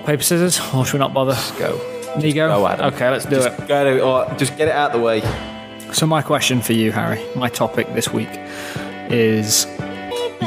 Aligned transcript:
Rock, 0.00 0.06
paper, 0.06 0.22
scissors, 0.22 0.58
or 0.74 0.86
should 0.86 0.94
we 0.94 0.98
not 1.00 1.12
bother? 1.12 1.34
Go. 1.58 1.78
Nigo? 2.16 2.48
Go, 2.48 2.66
Adam. 2.66 2.94
Okay, 2.94 3.10
let's 3.10 3.26
do 3.26 3.36
just 3.36 3.60
it. 3.60 3.68
Go 3.68 3.98
or 4.00 4.34
just 4.38 4.56
get 4.56 4.68
it 4.68 4.74
out 4.74 4.92
of 4.92 4.98
the 4.98 5.04
way. 5.04 5.20
So, 5.92 6.06
my 6.06 6.22
question 6.22 6.62
for 6.62 6.72
you, 6.72 6.90
Harry, 6.90 7.22
my 7.36 7.50
topic 7.50 7.86
this 7.92 8.10
week 8.10 8.30
is 9.10 9.66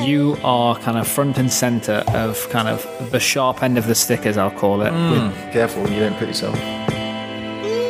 you 0.01 0.37
are 0.43 0.75
kind 0.79 0.97
of 0.97 1.07
front 1.07 1.37
and 1.37 1.51
center 1.51 2.03
of 2.07 2.49
kind 2.49 2.67
of 2.67 3.11
the 3.11 3.19
sharp 3.19 3.61
end 3.61 3.77
of 3.77 3.85
the 3.85 3.93
stick, 3.93 4.25
as 4.25 4.39
I'll 4.39 4.49
call 4.49 4.81
it. 4.81 4.91
With, 4.91 5.53
Careful, 5.53 5.87
you 5.87 5.99
don't 5.99 6.17
put 6.17 6.29
yourself. 6.29 6.55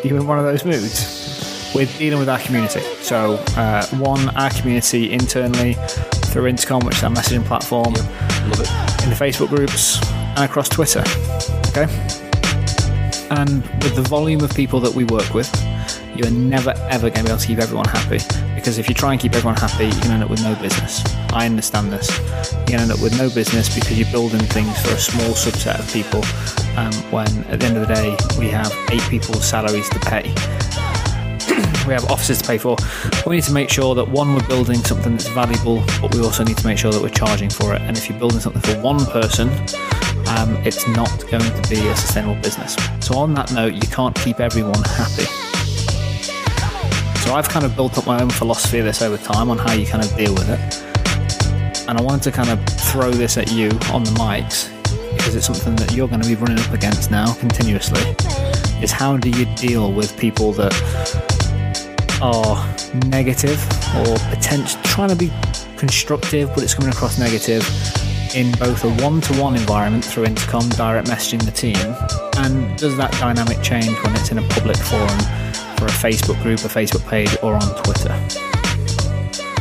you 0.04 0.18
in 0.18 0.27
one 0.27 0.39
of 0.39 0.43
those 0.43 0.66
moods? 0.66 1.71
With 1.73 1.98
dealing 1.98 2.20
with 2.20 2.27
our 2.27 2.39
community. 2.39 2.82
So, 3.02 3.36
uh, 3.55 3.86
one, 3.95 4.36
our 4.36 4.50
community 4.50 5.14
internally 5.14 5.75
through 6.25 6.48
Intercom, 6.48 6.86
which 6.86 6.98
is 6.98 7.04
our 7.04 7.09
messaging 7.09 7.45
platform, 7.45 7.93
it. 7.93 9.04
in 9.04 9.09
the 9.09 9.16
Facebook 9.18 9.48
groups, 9.48 10.00
and 10.36 10.46
across 10.46 10.70
Twitter. 10.70 11.04
Okay? 11.70 11.88
And 13.30 13.64
with 13.84 13.96
the 13.96 14.05
volume 14.08 14.41
of 14.44 14.54
people 14.54 14.80
that 14.82 14.94
we 14.94 15.05
work 15.05 15.34
with, 15.34 15.50
you 16.16 16.26
are 16.26 16.32
never 16.32 16.74
ever 16.90 17.10
going 17.10 17.20
to 17.20 17.24
be 17.24 17.30
able 17.30 17.40
to 17.40 17.48
keep 17.48 17.60
everyone 17.60 17.86
happy. 17.86 18.20
Because 18.55 18.77
if 18.77 18.88
you 18.88 18.96
try 18.96 19.12
and 19.12 19.20
keep 19.20 19.34
everyone 19.36 19.55
happy, 19.55 19.86
you're 19.86 19.91
going 19.91 20.08
to 20.08 20.14
end 20.14 20.24
up 20.24 20.30
with 20.30 20.44
no 20.44 20.55
business. 20.55 21.04
I 21.34 21.46
understand 21.46 21.91
this. 21.91 22.10
You're 22.20 22.66
going 22.66 22.66
to 22.66 22.84
end 22.84 22.91
up 22.91 23.02
with 23.02 23.18
no 23.18 23.30
business 23.30 23.74
because 23.74 23.98
you're 24.00 24.12
building 24.12 24.40
things 24.40 24.80
for 24.82 24.94
a 24.94 25.00
small 25.00 25.32
subset 25.32 25.80
of 25.80 25.91
people 25.91 26.24
um, 26.77 26.94
when 27.12 27.27
at 27.46 27.60
the 27.60 27.66
end 27.66 27.77
of 27.77 27.88
the 27.88 27.94
day, 27.94 28.16
we 28.40 28.50
have 28.50 28.72
eight 28.91 29.04
people's 29.10 29.48
salaries 29.48 29.90
to 29.90 30.00
pay 30.00 30.34
we 31.88 31.94
have 31.94 32.10
offices 32.10 32.41
to 32.41 32.48
pay 32.48 32.58
for. 32.58 32.77
We 33.26 33.36
need 33.36 33.44
to 33.44 33.52
make 33.52 33.70
sure 33.70 33.96
that 33.96 34.08
one, 34.08 34.34
we're 34.34 34.48
building 34.48 34.77
something 34.84 35.12
that's 35.12 35.27
valuable, 35.30 35.84
but 36.02 36.13
we 36.16 36.22
also 36.22 36.44
need 36.44 36.58
to 36.58 36.66
make 36.66 36.77
sure 36.77 36.91
that 36.91 37.02
we're 37.02 37.10
charging 37.10 37.50
for 37.50 37.76
it. 37.76 37.82
And 37.82 37.98
if 37.98 38.10
you're 38.10 38.18
building 38.18 38.40
something 38.40 38.62
for 38.62 38.80
one 38.82 39.05
person, 39.05 39.50
um, 40.27 40.55
it's 40.66 40.88
not 40.88 41.09
going 41.30 41.44
to 41.44 41.70
be 41.70 41.88
a 41.88 41.95
sustainable 41.95 42.41
business. 42.41 42.76
So, 43.00 43.18
on 43.18 43.34
that 43.34 43.52
note, 43.54 43.73
you 43.73 43.88
can't 43.90 44.16
keep 44.16 44.40
everyone 44.40 44.82
happy. 44.84 45.26
So, 47.21 47.34
I've 47.34 47.49
kind 47.49 47.66
of 47.66 47.76
built 47.76 47.98
up 47.98 48.05
my 48.05 48.21
own 48.21 48.29
philosophy 48.29 48.79
of 48.79 48.85
this 48.85 49.01
over 49.01 49.18
time 49.18 49.49
on 49.49 49.57
how 49.57 49.74
you 49.74 49.85
kind 49.85 50.04
of 50.04 50.16
deal 50.16 50.34
with 50.34 50.49
it. 50.49 51.90
And 51.90 51.98
I 51.98 52.01
wanted 52.01 52.24
to 52.24 52.32
kind 52.32 52.49
of 52.49 52.63
throw 52.66 53.12
this 53.12 53.38
at 53.38 53.51
you 53.51 53.70
on 53.91 54.04
the 54.04 54.12
mics 54.12 54.70
because 55.18 55.35
it's 55.35 55.46
something 55.46 55.76
that 55.76 55.94
you're 55.94 56.07
going 56.07 56.21
to 56.21 56.27
be 56.27 56.35
running 56.35 56.60
up 56.60 56.71
against 56.74 57.12
now 57.12 57.34
continuously. 57.35 58.01
Is 58.82 58.91
how 58.91 59.18
do 59.18 59.29
you 59.29 59.46
deal 59.55 59.91
with 59.91 60.18
people 60.18 60.54
that 60.54 60.74
are 62.21 62.55
negative 63.07 63.62
or 63.98 64.18
potential 64.29 64.79
trying 64.84 65.09
to 65.09 65.16
be 65.16 65.31
constructive, 65.78 66.50
but 66.53 66.63
it's 66.63 66.74
coming 66.74 66.91
across 66.91 67.19
negative 67.19 67.63
in 68.35 68.51
both 68.53 68.84
a 68.84 68.89
one-to-one 69.03 69.56
environment 69.56 70.03
through 70.03 70.25
intercom, 70.25 70.67
direct 70.69 71.07
messaging 71.07 71.44
the 71.45 71.51
team, 71.51 71.75
and 72.44 72.78
does 72.78 72.97
that 72.97 73.12
dynamic 73.13 73.62
change 73.62 73.95
when 74.03 74.16
it's 74.16 74.31
in 74.31 74.39
a 74.39 74.47
public 74.50 74.78
forum 74.78 75.19
for 75.78 75.85
a 75.85 75.89
Facebook 75.91 76.41
group, 76.41 76.59
a 76.59 76.67
Facebook 76.67 77.07
page, 77.07 77.35
or 77.44 77.53
on 77.53 77.84
Twitter? 77.84 78.13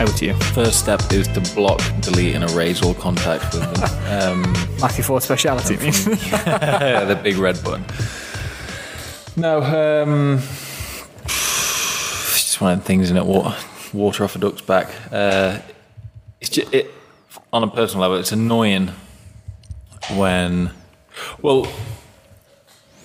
Over 0.01 0.13
to 0.19 0.27
you, 0.27 0.35
First 0.55 0.79
step 0.81 1.01
is 1.13 1.29
to 1.29 1.41
block, 1.55 1.81
delete, 2.01 2.35
and 2.35 2.45
erase 2.51 2.83
all 2.83 2.95
contact 2.95 3.53
with 3.55 3.63
them. 3.75 4.43
um, 4.47 4.53
Matthew 4.81 5.05
Ford 5.05 5.23
speciality. 5.23 5.77
the 5.77 7.21
big 7.23 7.37
red 7.37 7.63
button. 7.63 7.85
No, 9.37 9.63
um, 9.63 10.39
just 11.27 12.61
one 12.61 12.73
of 12.73 12.79
the 12.81 12.85
things 12.85 13.11
in 13.11 13.17
it. 13.17 13.25
Water, 13.25 13.55
water 13.93 14.25
off 14.25 14.35
a 14.35 14.39
duck's 14.39 14.63
back. 14.63 14.89
Uh, 15.13 15.59
it's 16.41 16.51
just, 16.51 16.73
it 16.75 16.91
on 17.53 17.63
a 17.63 17.69
personal 17.69 18.03
level. 18.03 18.19
It's 18.19 18.33
annoying 18.33 18.91
when, 20.15 20.71
well, 21.41 21.67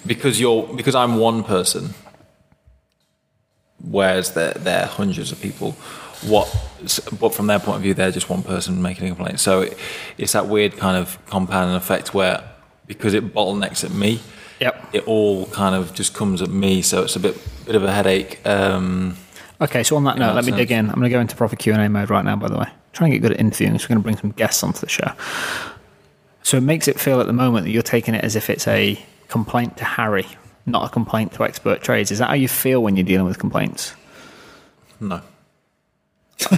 because 0.06 0.40
you're 0.40 0.64
because 0.76 0.96
I'm 0.96 1.18
one 1.18 1.44
person, 1.44 1.94
whereas 3.84 4.34
they're 4.34 4.54
they're 4.54 4.86
hundreds 4.86 5.32
of 5.32 5.42
people. 5.42 5.76
What, 6.24 6.48
but 7.20 7.36
from 7.36 7.46
their 7.46 7.60
point 7.60 7.76
of 7.76 7.82
view, 7.84 7.94
they're 7.94 8.10
just 8.12 8.28
one 8.28 8.42
person 8.42 8.82
making 8.82 9.06
a 9.06 9.16
complaint. 9.16 9.40
So 9.40 9.62
it, 9.62 9.78
it's 10.18 10.32
that 10.32 10.48
weird 10.48 10.76
kind 10.76 10.98
of 10.98 11.24
compounding 11.28 11.76
effect 11.76 12.14
where 12.14 12.44
because 12.88 13.14
it 13.14 13.36
bottlenecks 13.36 13.84
at 13.84 13.92
me, 13.92 14.20
yep. 14.60 14.90
it 14.94 15.08
all 15.08 15.46
kind 15.48 15.76
of 15.76 15.94
just 15.94 16.16
comes 16.16 16.42
at 16.42 16.50
me. 16.50 16.82
So 16.82 17.04
it's 17.04 17.16
a 17.16 17.20
bit 17.20 17.38
bit 17.66 17.76
of 17.76 17.84
a 17.84 17.92
headache. 17.92 18.40
Um, 18.48 19.18
Okay, 19.60 19.84
so 19.84 19.96
on 19.96 20.04
that 20.04 20.18
note, 20.18 20.28
that 20.28 20.36
let 20.36 20.46
me 20.46 20.52
dig 20.52 20.72
in. 20.72 20.86
I'm 20.88 20.96
going 20.96 21.04
to 21.04 21.10
go 21.10 21.20
into 21.20 21.36
proper 21.36 21.56
Q 21.56 21.74
and 21.74 21.82
A 21.82 21.90
mode 21.90 22.10
right 22.10 22.24
now. 22.24 22.36
By 22.36 22.48
the 22.48 22.58
way, 22.58 22.68
trying 22.94 23.12
to 23.12 23.18
get 23.18 23.22
good 23.22 23.32
at 23.34 23.40
interviewing, 23.40 23.78
so 23.80 23.86
we're 23.86 23.96
going 23.96 24.00
to 24.00 24.04
bring 24.04 24.18
some 24.18 24.32
guests 24.32 24.62
onto 24.64 24.80
the 24.80 24.90
show. 24.90 25.12
So 26.44 26.58
it 26.58 26.62
makes 26.62 26.88
it 26.88 27.00
feel 27.00 27.20
at 27.20 27.28
the 27.28 27.34
moment 27.34 27.66
that 27.66 27.72
you're 27.72 27.82
taking 27.82 28.14
it 28.16 28.24
as 28.24 28.36
if 28.36 28.50
it's 28.50 28.68
a 28.68 29.00
complaint 29.28 29.78
to 29.78 29.84
Harry, 29.84 30.26
not 30.66 30.86
a 30.86 30.90
complaint 30.90 31.34
to 31.34 31.44
expert 31.44 31.82
trades. 31.82 32.12
Is 32.12 32.20
that 32.20 32.28
how 32.30 32.36
you 32.36 32.48
feel 32.48 32.82
when 32.84 32.96
you're 32.96 33.06
dealing 33.06 33.26
with 33.28 33.40
complaints? 33.40 33.94
no. 35.00 35.22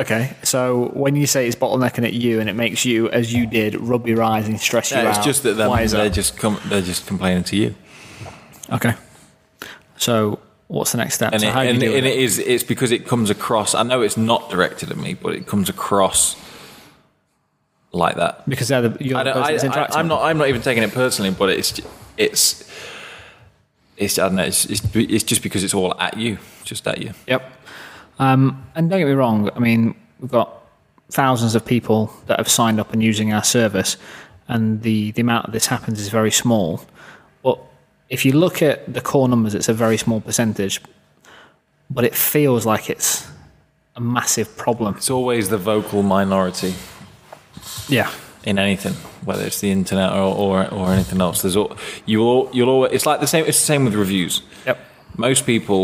Okay, 0.00 0.36
so 0.42 0.90
when 0.94 1.14
you 1.14 1.26
say 1.26 1.46
it's 1.46 1.54
bottlenecking 1.54 2.04
at 2.04 2.12
you 2.14 2.40
and 2.40 2.50
it 2.50 2.54
makes 2.54 2.84
you, 2.84 3.08
as 3.10 3.32
you 3.32 3.46
did, 3.46 3.76
rub 3.76 4.08
your 4.08 4.22
eyes 4.24 4.48
and 4.48 4.60
stress 4.60 4.90
you 4.90 4.96
Yeah, 4.96 5.10
out, 5.10 5.16
it's 5.18 5.24
just 5.24 5.44
that 5.44 5.80
is 5.80 5.92
they're 5.92 6.10
just 6.10 6.36
com- 6.36 6.58
they're 6.66 6.82
just 6.82 7.06
complaining 7.06 7.44
to 7.44 7.56
you, 7.56 7.74
Okay. 8.72 8.94
So 9.96 10.40
what's 10.68 10.92
the 10.92 10.98
next 10.98 11.14
step? 11.14 11.32
and, 11.32 11.40
so 11.40 11.48
it, 11.48 11.52
how 11.52 11.62
do 11.62 11.68
you 11.68 11.74
and, 11.74 11.82
and 11.82 12.06
it? 12.06 12.18
is 12.18 12.38
it's 12.38 12.64
because 12.64 12.90
it 12.92 13.06
comes 13.06 13.30
across. 13.30 13.74
I 13.74 13.82
know 13.82 14.02
it's 14.02 14.16
not 14.16 14.50
directed 14.50 14.90
at 14.90 14.96
me, 14.96 15.14
but 15.14 15.34
it 15.34 15.46
comes 15.46 15.68
across 15.68 16.36
like 17.92 18.16
that. 18.16 18.48
Because 18.48 18.68
they're 18.68 18.88
the, 18.88 19.04
you're 19.04 19.18
I 19.18 19.24
the 19.24 19.32
person 19.32 19.72
I, 19.72 19.84
I. 19.84 19.98
I'm 19.98 20.08
not. 20.08 20.22
I'm 20.22 20.38
not 20.38 20.48
even 20.48 20.62
taking 20.62 20.82
it 20.82 20.92
personally, 20.92 21.30
but 21.30 21.50
it's 21.50 21.80
it's 22.16 22.70
it's. 23.96 24.18
I 24.18 24.26
don't 24.26 24.36
know. 24.36 24.44
It's, 24.44 24.66
it's 24.66 24.82
it's 24.94 25.24
just 25.24 25.42
because 25.42 25.64
it's 25.64 25.74
all 25.74 25.98
at 26.00 26.16
you, 26.16 26.38
just 26.64 26.86
at 26.86 27.00
you. 27.00 27.12
Yep. 27.26 27.52
Um, 28.18 28.64
and 28.74 28.88
don't 28.88 29.00
get 29.00 29.06
me 29.06 29.12
wrong, 29.12 29.50
I 29.54 29.58
mean, 29.58 29.94
we've 30.20 30.30
got 30.30 30.62
thousands 31.10 31.54
of 31.54 31.64
people 31.64 32.12
that 32.26 32.38
have 32.38 32.48
signed 32.48 32.80
up 32.80 32.92
and 32.92 33.02
using 33.02 33.32
our 33.32 33.44
service, 33.44 33.96
and 34.48 34.82
the, 34.82 35.12
the 35.12 35.22
amount 35.22 35.46
of 35.46 35.52
this 35.52 35.66
happens 35.66 36.00
is 36.00 36.08
very 36.08 36.30
small. 36.30 36.82
If 38.14 38.24
you 38.24 38.32
look 38.44 38.62
at 38.62 38.76
the 38.96 39.00
core 39.00 39.28
numbers, 39.28 39.54
it's 39.58 39.68
a 39.68 39.74
very 39.74 39.96
small 39.96 40.20
percentage, 40.20 40.80
but 41.90 42.04
it 42.04 42.14
feels 42.14 42.64
like 42.64 42.88
it's 42.94 43.26
a 43.96 44.00
massive 44.00 44.48
problem. 44.56 44.94
It's 44.96 45.10
always 45.10 45.48
the 45.48 45.58
vocal 45.58 46.02
minority 46.04 46.74
Yeah. 47.88 48.08
in 48.44 48.56
anything, 48.58 48.94
whether 49.28 49.44
it's 49.44 49.60
the 49.60 49.70
internet 49.78 50.10
or 50.12 50.30
or, 50.44 50.54
or 50.72 50.84
anything 50.96 51.20
else. 51.20 51.42
There's 51.42 51.56
all 51.56 51.76
you'll 52.06 52.48
you'll 52.52 52.68
always. 52.74 52.92
It's 52.92 53.06
like 53.10 53.18
the 53.20 53.26
same. 53.34 53.44
It's 53.50 53.58
the 53.58 53.66
same 53.72 53.84
with 53.84 53.94
reviews. 53.94 54.42
Yep. 54.66 54.78
Most 55.16 55.44
people 55.44 55.82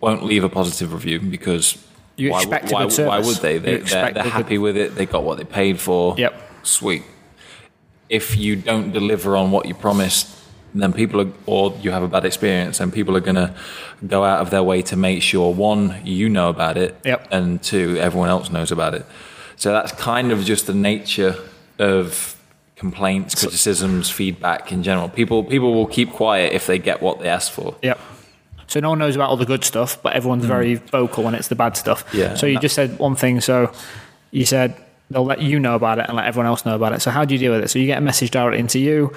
won't 0.00 0.22
leave 0.30 0.44
a 0.44 0.48
positive 0.60 0.92
review 0.92 1.18
because 1.36 1.76
You 2.16 2.30
why, 2.30 2.38
expect 2.42 2.70
why, 2.72 2.84
why 2.86 3.18
would 3.26 3.36
they? 3.38 3.58
They 3.58 3.70
they're, 3.72 3.80
expect 3.82 4.14
they're 4.14 4.22
a 4.22 4.26
good- 4.26 4.32
happy 4.42 4.58
with 4.58 4.76
it. 4.76 4.94
They 4.94 5.06
got 5.06 5.22
what 5.24 5.38
they 5.38 5.44
paid 5.62 5.80
for. 5.80 6.14
Yep. 6.16 6.34
Sweet. 6.62 7.02
If 8.08 8.36
you 8.36 8.54
don't 8.70 8.92
deliver 8.92 9.36
on 9.36 9.50
what 9.50 9.66
you 9.66 9.74
promised, 9.74 10.26
then 10.74 10.92
people 10.92 11.20
are, 11.20 11.32
or 11.46 11.76
you 11.82 11.90
have 11.90 12.02
a 12.02 12.08
bad 12.08 12.24
experience, 12.24 12.80
and 12.80 12.92
people 12.92 13.16
are 13.16 13.20
going 13.20 13.36
to 13.36 13.54
go 14.06 14.24
out 14.24 14.40
of 14.40 14.50
their 14.50 14.62
way 14.62 14.82
to 14.82 14.96
make 14.96 15.22
sure 15.22 15.52
one, 15.52 16.00
you 16.04 16.28
know 16.28 16.48
about 16.48 16.76
it, 16.76 16.96
Yep. 17.04 17.28
and 17.30 17.62
two, 17.62 17.96
everyone 17.98 18.28
else 18.28 18.50
knows 18.50 18.70
about 18.70 18.94
it. 18.94 19.04
So 19.56 19.72
that's 19.72 19.92
kind 19.92 20.30
of 20.30 20.44
just 20.44 20.66
the 20.66 20.74
nature 20.74 21.36
of 21.78 22.36
complaints, 22.76 23.34
criticisms, 23.34 24.08
feedback 24.08 24.70
in 24.70 24.82
general. 24.82 25.08
People 25.08 25.42
people 25.42 25.74
will 25.74 25.86
keep 25.86 26.12
quiet 26.12 26.52
if 26.52 26.66
they 26.66 26.78
get 26.78 27.02
what 27.02 27.18
they 27.18 27.28
ask 27.28 27.50
for. 27.50 27.74
Yep. 27.82 27.98
So 28.68 28.80
no 28.80 28.90
one 28.90 28.98
knows 28.98 29.16
about 29.16 29.30
all 29.30 29.36
the 29.36 29.46
good 29.46 29.64
stuff, 29.64 30.00
but 30.02 30.12
everyone's 30.12 30.44
mm. 30.44 30.48
very 30.48 30.74
vocal 30.74 31.24
when 31.24 31.34
it's 31.34 31.48
the 31.48 31.56
bad 31.56 31.76
stuff. 31.76 32.04
Yeah. 32.12 32.34
So 32.34 32.46
you 32.46 32.58
just 32.60 32.74
said 32.74 32.98
one 32.98 33.16
thing. 33.16 33.40
So 33.40 33.72
you 34.30 34.44
said 34.44 34.76
they'll 35.10 35.24
let 35.24 35.40
you 35.40 35.58
know 35.58 35.74
about 35.74 35.98
it 35.98 36.06
and 36.06 36.16
let 36.16 36.26
everyone 36.26 36.46
else 36.46 36.64
know 36.64 36.76
about 36.76 36.92
it. 36.92 37.00
So 37.00 37.10
how 37.10 37.24
do 37.24 37.34
you 37.34 37.38
deal 37.38 37.52
with 37.52 37.64
it? 37.64 37.68
So 37.68 37.78
you 37.78 37.86
get 37.86 37.98
a 37.98 38.02
message 38.02 38.30
directly 38.30 38.60
into 38.60 38.78
you, 38.78 39.12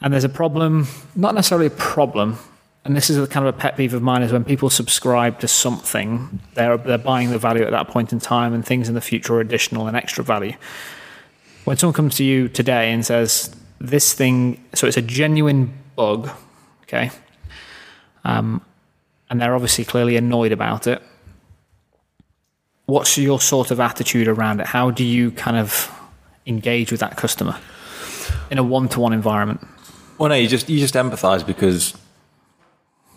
and 0.00 0.12
there's 0.12 0.24
a 0.24 0.28
problem. 0.28 0.86
Not 1.14 1.34
necessarily 1.34 1.66
a 1.66 1.70
problem. 1.70 2.38
And 2.84 2.96
this 2.96 3.10
is 3.10 3.28
kind 3.28 3.46
of 3.46 3.54
a 3.54 3.58
pet 3.58 3.76
peeve 3.76 3.92
of 3.92 4.02
mine 4.02 4.22
is 4.22 4.32
when 4.32 4.44
people 4.44 4.70
subscribe 4.70 5.40
to 5.40 5.48
something, 5.48 6.40
they're 6.54 6.78
they're 6.78 6.96
buying 6.96 7.30
the 7.30 7.38
value 7.38 7.64
at 7.64 7.72
that 7.72 7.88
point 7.88 8.12
in 8.12 8.18
time, 8.18 8.54
and 8.54 8.64
things 8.64 8.88
in 8.88 8.94
the 8.94 9.00
future 9.00 9.34
are 9.34 9.40
additional 9.40 9.86
and 9.86 9.96
extra 9.96 10.24
value. 10.24 10.54
When 11.64 11.76
someone 11.76 11.92
comes 11.94 12.16
to 12.16 12.24
you 12.24 12.48
today 12.48 12.92
and 12.92 13.04
says 13.04 13.54
this 13.78 14.14
thing, 14.14 14.64
so 14.74 14.86
it's 14.86 14.96
a 14.96 15.02
genuine 15.02 15.74
bug, 15.96 16.30
okay, 16.84 17.10
um, 18.24 18.62
and 19.28 19.38
they're 19.38 19.54
obviously 19.54 19.84
clearly 19.84 20.16
annoyed 20.16 20.52
about 20.52 20.86
it. 20.86 21.02
What's 22.86 23.18
your 23.18 23.38
sort 23.38 23.70
of 23.70 23.80
attitude 23.80 24.28
around 24.28 24.60
it? 24.60 24.66
How 24.68 24.90
do 24.90 25.04
you 25.04 25.30
kind 25.30 25.58
of 25.58 25.92
engage 26.46 26.90
with 26.90 27.00
that 27.00 27.18
customer 27.18 27.58
in 28.50 28.56
a 28.56 28.62
one-to-one 28.62 29.12
environment? 29.12 29.60
Well, 30.18 30.28
no, 30.28 30.34
you 30.34 30.48
just 30.48 30.68
you 30.68 30.78
just 30.78 30.94
empathise 30.94 31.46
because 31.46 31.94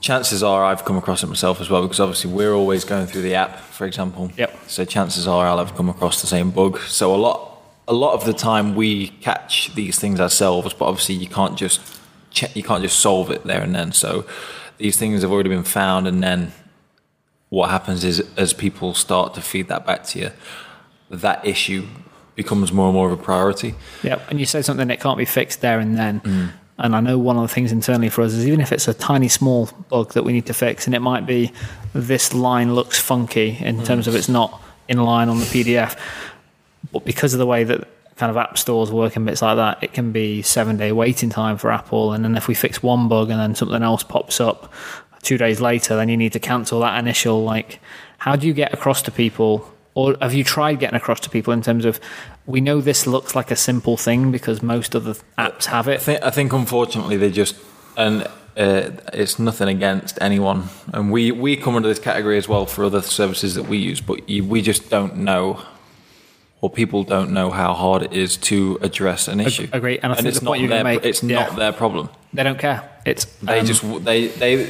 chances 0.02 0.44
are 0.44 0.66
I've 0.66 0.86
come 0.86 0.98
across 0.98 1.24
it 1.24 1.28
myself 1.28 1.62
as 1.62 1.70
well. 1.70 1.82
Because 1.84 2.00
obviously 2.00 2.32
we're 2.32 2.54
always 2.54 2.84
going 2.84 3.08
through 3.08 3.22
the 3.24 3.36
app, 3.36 3.60
for 3.60 3.86
example. 3.86 4.32
Yep. 4.38 4.58
So 4.68 4.86
chances 4.86 5.28
are 5.28 5.48
I'll 5.48 5.58
have 5.58 5.76
come 5.76 5.90
across 5.90 6.22
the 6.22 6.28
same 6.28 6.52
bug. 6.52 6.80
So 6.80 7.14
a 7.14 7.18
lot 7.18 7.52
a 7.88 7.94
lot 7.94 8.14
of 8.14 8.26
the 8.26 8.34
time 8.34 8.76
we 8.76 9.08
catch 9.08 9.74
these 9.76 10.00
things 10.00 10.20
ourselves, 10.20 10.74
but 10.74 10.86
obviously 10.86 11.16
you 11.16 11.28
can't 11.28 11.58
just 11.58 11.82
check, 12.30 12.56
you 12.56 12.64
can't 12.64 12.82
just 12.84 13.00
solve 13.00 13.32
it 13.32 13.44
there 13.44 13.62
and 13.62 13.76
then. 13.76 13.92
So 13.92 14.26
these 14.78 14.98
things 14.98 15.22
have 15.22 15.32
already 15.32 15.50
been 15.50 15.64
found, 15.64 16.08
and 16.08 16.24
then 16.24 16.54
what 17.50 17.70
happens 17.70 18.04
is 18.04 18.24
as 18.38 18.54
people 18.54 18.94
start 18.94 19.34
to 19.36 19.42
feed 19.42 19.68
that 19.68 19.86
back 19.86 20.04
to 20.06 20.20
you, 20.20 20.32
that 21.10 21.46
issue 21.46 21.88
becomes 22.36 22.72
more 22.72 22.88
and 22.88 22.94
more 22.94 23.12
of 23.12 23.20
a 23.20 23.22
priority. 23.22 23.76
Yep. 24.04 24.30
And 24.30 24.40
you 24.40 24.46
say 24.46 24.62
something 24.62 24.88
that 24.88 25.00
can't 25.02 25.18
be 25.18 25.26
fixed 25.26 25.62
there 25.62 25.80
and 25.80 25.98
then. 25.98 26.22
Mm. 26.22 26.52
And 26.82 26.96
I 26.96 27.00
know 27.00 27.18
one 27.18 27.38
of 27.38 27.44
the 27.44 27.54
things 27.54 27.72
internally 27.72 28.10
for 28.10 28.24
us 28.24 28.34
is 28.34 28.48
even 28.48 28.60
if 28.60 28.72
it's 28.72 28.88
a 28.88 28.94
tiny 28.94 29.28
small 29.28 29.70
bug 29.90 30.14
that 30.14 30.24
we 30.24 30.34
need 30.34 30.48
to 30.48 30.54
fix, 30.54 30.88
and 30.88 30.96
it 30.96 31.00
might 31.00 31.26
be 31.26 31.52
this 31.94 32.34
line 32.34 32.74
looks 32.76 33.00
funky 33.00 33.58
in 33.60 33.78
mm. 33.78 33.86
terms 33.86 34.08
of 34.08 34.16
it's 34.16 34.30
not 34.30 34.62
in 34.88 35.04
line 35.04 35.30
on 35.30 35.40
the 35.40 35.46
PDF, 35.46 35.98
but 36.92 37.06
because 37.06 37.34
of 37.34 37.40
the 37.40 37.46
way 37.46 37.64
that 37.64 37.88
kind 38.18 38.30
of 38.30 38.38
app 38.38 38.58
stores 38.58 38.92
work 38.92 39.16
and 39.16 39.26
bits 39.26 39.42
like 39.42 39.56
that, 39.56 39.84
it 39.84 39.94
can 39.94 40.12
be 40.12 40.42
seven 40.42 40.78
day 40.78 40.92
waiting 40.92 41.30
time 41.30 41.58
for 41.58 41.72
Apple. 41.72 42.14
And 42.14 42.24
then 42.24 42.36
if 42.36 42.48
we 42.48 42.54
fix 42.54 42.84
one 42.84 43.08
bug 43.08 43.30
and 43.30 43.40
then 43.40 43.56
something 43.56 43.82
else 43.82 44.04
pops 44.04 44.40
up 44.42 44.72
two 45.22 45.38
days 45.38 45.62
later, 45.62 45.96
then 45.96 46.10
you 46.10 46.18
need 46.18 46.34
to 46.34 46.40
cancel 46.40 46.80
that 46.82 47.00
initial. 47.00 47.44
Like, 47.44 47.80
how 48.18 48.36
do 48.36 48.48
you 48.48 48.54
get 48.54 48.74
across 48.74 49.02
to 49.04 49.12
people? 49.12 49.72
Or 49.94 50.16
have 50.22 50.34
you 50.34 50.44
tried 50.44 50.80
getting 50.80 50.96
across 50.96 51.20
to 51.22 51.30
people 51.30 51.52
in 51.54 51.62
terms 51.62 51.86
of 51.86 52.00
we 52.46 52.62
know 52.62 52.80
this 52.82 53.06
looks 53.06 53.36
like 53.36 53.52
a 53.52 53.56
simple 53.56 53.98
thing 53.98 54.32
because 54.32 54.62
most 54.62 54.96
of 54.96 55.04
the 55.04 55.20
apps 55.38 55.66
have 55.66 55.88
I 55.88 55.94
it? 55.94 56.02
think, 56.02 56.24
I 56.24 56.30
think 56.30 56.54
unfortunately 56.54 57.18
they 57.18 57.30
just 57.30 57.56
and 57.98 58.24
uh, 58.58 58.90
it's 59.14 59.40
nothing 59.40 59.68
against 59.70 60.18
anyone, 60.22 60.70
and 60.94 61.12
we 61.12 61.32
we 61.32 61.56
come 61.56 61.76
under 61.76 61.88
this 61.88 62.00
category 62.00 62.38
as 62.38 62.48
well 62.48 62.66
for 62.66 62.84
other 62.84 63.02
services 63.02 63.56
that 63.56 63.64
we 63.64 63.78
use, 63.78 64.02
but 64.02 64.28
you, 64.30 64.44
we 64.46 64.62
just 64.62 64.90
don't 64.90 65.18
know. 65.18 65.62
Or 66.64 66.70
people 66.70 67.04
don't 67.04 67.32
know 67.32 67.50
how 67.50 67.74
hard 67.74 68.04
it 68.04 68.14
is 68.14 68.38
to 68.38 68.78
address 68.84 69.28
an 69.28 69.40
issue. 69.40 69.68
agree, 69.74 69.98
and 69.98 70.12
I 70.12 70.16
think 70.16 70.28
it's 70.28 70.40
the 70.40 70.46
point 70.46 70.60
not 70.60 70.60
you're 70.60 70.70
gonna 70.70 70.84
their, 70.84 70.94
make- 70.94 71.06
it's 71.06 71.24
yeah. 71.24 71.46
not 71.48 71.56
their 71.56 71.72
problem. 71.74 72.10
They 72.34 72.44
don't 72.44 72.60
care. 72.60 72.88
It's 73.04 73.26
They 73.42 73.62
um, 73.62 73.66
just 73.66 73.82
they 74.06 74.28
they 74.28 74.66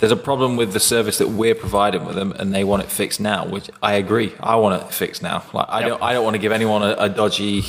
there's 0.00 0.12
a 0.12 0.16
problem 0.16 0.56
with 0.56 0.72
the 0.72 0.80
service 0.80 1.18
that 1.18 1.28
we're 1.28 1.54
providing 1.54 2.04
with 2.04 2.14
them, 2.16 2.32
and 2.32 2.54
they 2.54 2.64
want 2.64 2.82
it 2.82 2.90
fixed 2.90 3.20
now. 3.20 3.46
Which 3.46 3.70
I 3.82 3.94
agree, 3.94 4.32
I 4.40 4.56
want 4.56 4.80
it 4.82 4.92
fixed 4.92 5.22
now. 5.22 5.42
Like 5.52 5.66
I 5.68 5.80
Yep. 5.80 5.88
don't 5.88 6.02
I 6.02 6.12
don't 6.12 6.24
want 6.24 6.34
to 6.34 6.38
give 6.40 6.52
anyone 6.52 6.82
a, 6.82 6.94
a 6.98 7.08
dodgy 7.08 7.64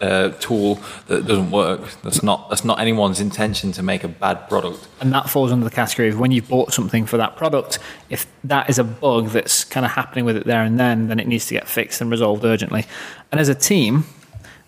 uh, 0.00 0.30
tool 0.40 0.78
that 1.08 1.26
doesn't 1.26 1.50
work. 1.50 1.82
That's 2.02 2.22
not 2.22 2.48
that's 2.48 2.64
not 2.64 2.80
anyone's 2.80 3.20
intention 3.20 3.72
to 3.72 3.82
make 3.82 4.02
a 4.02 4.08
bad 4.08 4.48
product. 4.48 4.88
and 5.00 5.12
that 5.12 5.28
falls 5.28 5.52
under 5.52 5.64
the 5.64 5.70
category 5.74 6.08
of 6.08 6.18
when 6.18 6.30
you've 6.30 6.48
bought 6.48 6.72
something 6.72 7.04
for 7.04 7.18
that 7.18 7.36
product. 7.36 7.78
If 8.08 8.26
that 8.44 8.70
is 8.70 8.78
a 8.78 8.84
bug 8.84 9.28
that's 9.28 9.62
kind 9.64 9.84
of 9.84 9.92
happening 9.92 10.24
with 10.24 10.36
it 10.38 10.46
there 10.46 10.62
and 10.62 10.80
then, 10.80 11.08
then 11.08 11.20
it 11.20 11.26
needs 11.28 11.46
to 11.48 11.54
get 11.54 11.68
fixed 11.68 12.00
and 12.00 12.10
resolved 12.10 12.44
urgently. 12.46 12.86
And 13.30 13.38
as 13.40 13.48
a 13.50 13.54
team, 13.54 14.04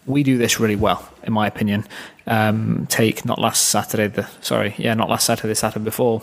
we 0.06 0.22
do 0.22 0.38
this 0.38 0.58
really 0.58 0.76
well, 0.76 1.08
in 1.22 1.32
my 1.32 1.46
opinion. 1.46 1.86
Um, 2.26 2.86
take 2.88 3.24
not 3.24 3.38
last 3.38 3.66
Saturday, 3.66 4.08
the 4.08 4.28
sorry, 4.40 4.74
yeah, 4.78 4.94
not 4.94 5.08
last 5.08 5.26
Saturday, 5.26 5.54
Saturday 5.54 5.84
before. 5.84 6.22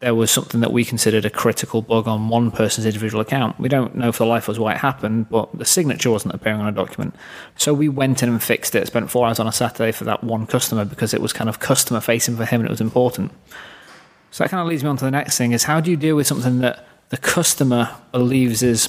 There 0.00 0.14
was 0.14 0.30
something 0.30 0.60
that 0.60 0.72
we 0.72 0.84
considered 0.84 1.24
a 1.24 1.30
critical 1.30 1.80
bug 1.80 2.06
on 2.06 2.28
one 2.28 2.50
person's 2.50 2.84
individual 2.84 3.22
account. 3.22 3.58
We 3.58 3.70
don't 3.70 3.94
know 3.94 4.12
for 4.12 4.24
the 4.24 4.28
life 4.28 4.48
of 4.48 4.56
us 4.56 4.58
why 4.58 4.74
it 4.74 4.78
happened, 4.78 5.30
but 5.30 5.56
the 5.56 5.64
signature 5.64 6.10
wasn't 6.10 6.34
appearing 6.34 6.60
on 6.60 6.68
a 6.68 6.72
document. 6.72 7.14
So 7.56 7.72
we 7.72 7.88
went 7.88 8.22
in 8.22 8.28
and 8.28 8.42
fixed 8.42 8.74
it. 8.74 8.86
Spent 8.86 9.10
four 9.10 9.26
hours 9.26 9.40
on 9.40 9.46
a 9.46 9.52
Saturday 9.52 9.92
for 9.92 10.04
that 10.04 10.22
one 10.22 10.46
customer 10.46 10.84
because 10.84 11.14
it 11.14 11.22
was 11.22 11.32
kind 11.32 11.48
of 11.48 11.58
customer 11.58 12.00
facing 12.00 12.36
for 12.36 12.44
him 12.44 12.60
and 12.60 12.68
it 12.68 12.70
was 12.70 12.82
important. 12.82 13.32
So 14.30 14.44
that 14.44 14.50
kind 14.50 14.60
of 14.60 14.66
leads 14.66 14.82
me 14.82 14.90
on 14.90 14.96
to 14.98 15.04
the 15.04 15.10
next 15.10 15.38
thing: 15.38 15.52
is 15.52 15.62
how 15.62 15.80
do 15.80 15.90
you 15.90 15.96
deal 15.96 16.16
with 16.16 16.26
something 16.26 16.58
that 16.58 16.86
the 17.10 17.16
customer 17.16 17.94
believes 18.12 18.62
is 18.62 18.88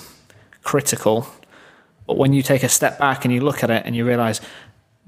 critical, 0.63 1.27
but 2.07 2.17
when 2.17 2.33
you 2.33 2.43
take 2.43 2.63
a 2.63 2.69
step 2.69 2.99
back 2.99 3.25
and 3.25 3.33
you 3.33 3.41
look 3.41 3.63
at 3.63 3.69
it 3.69 3.83
and 3.85 3.95
you 3.95 4.05
realize 4.05 4.41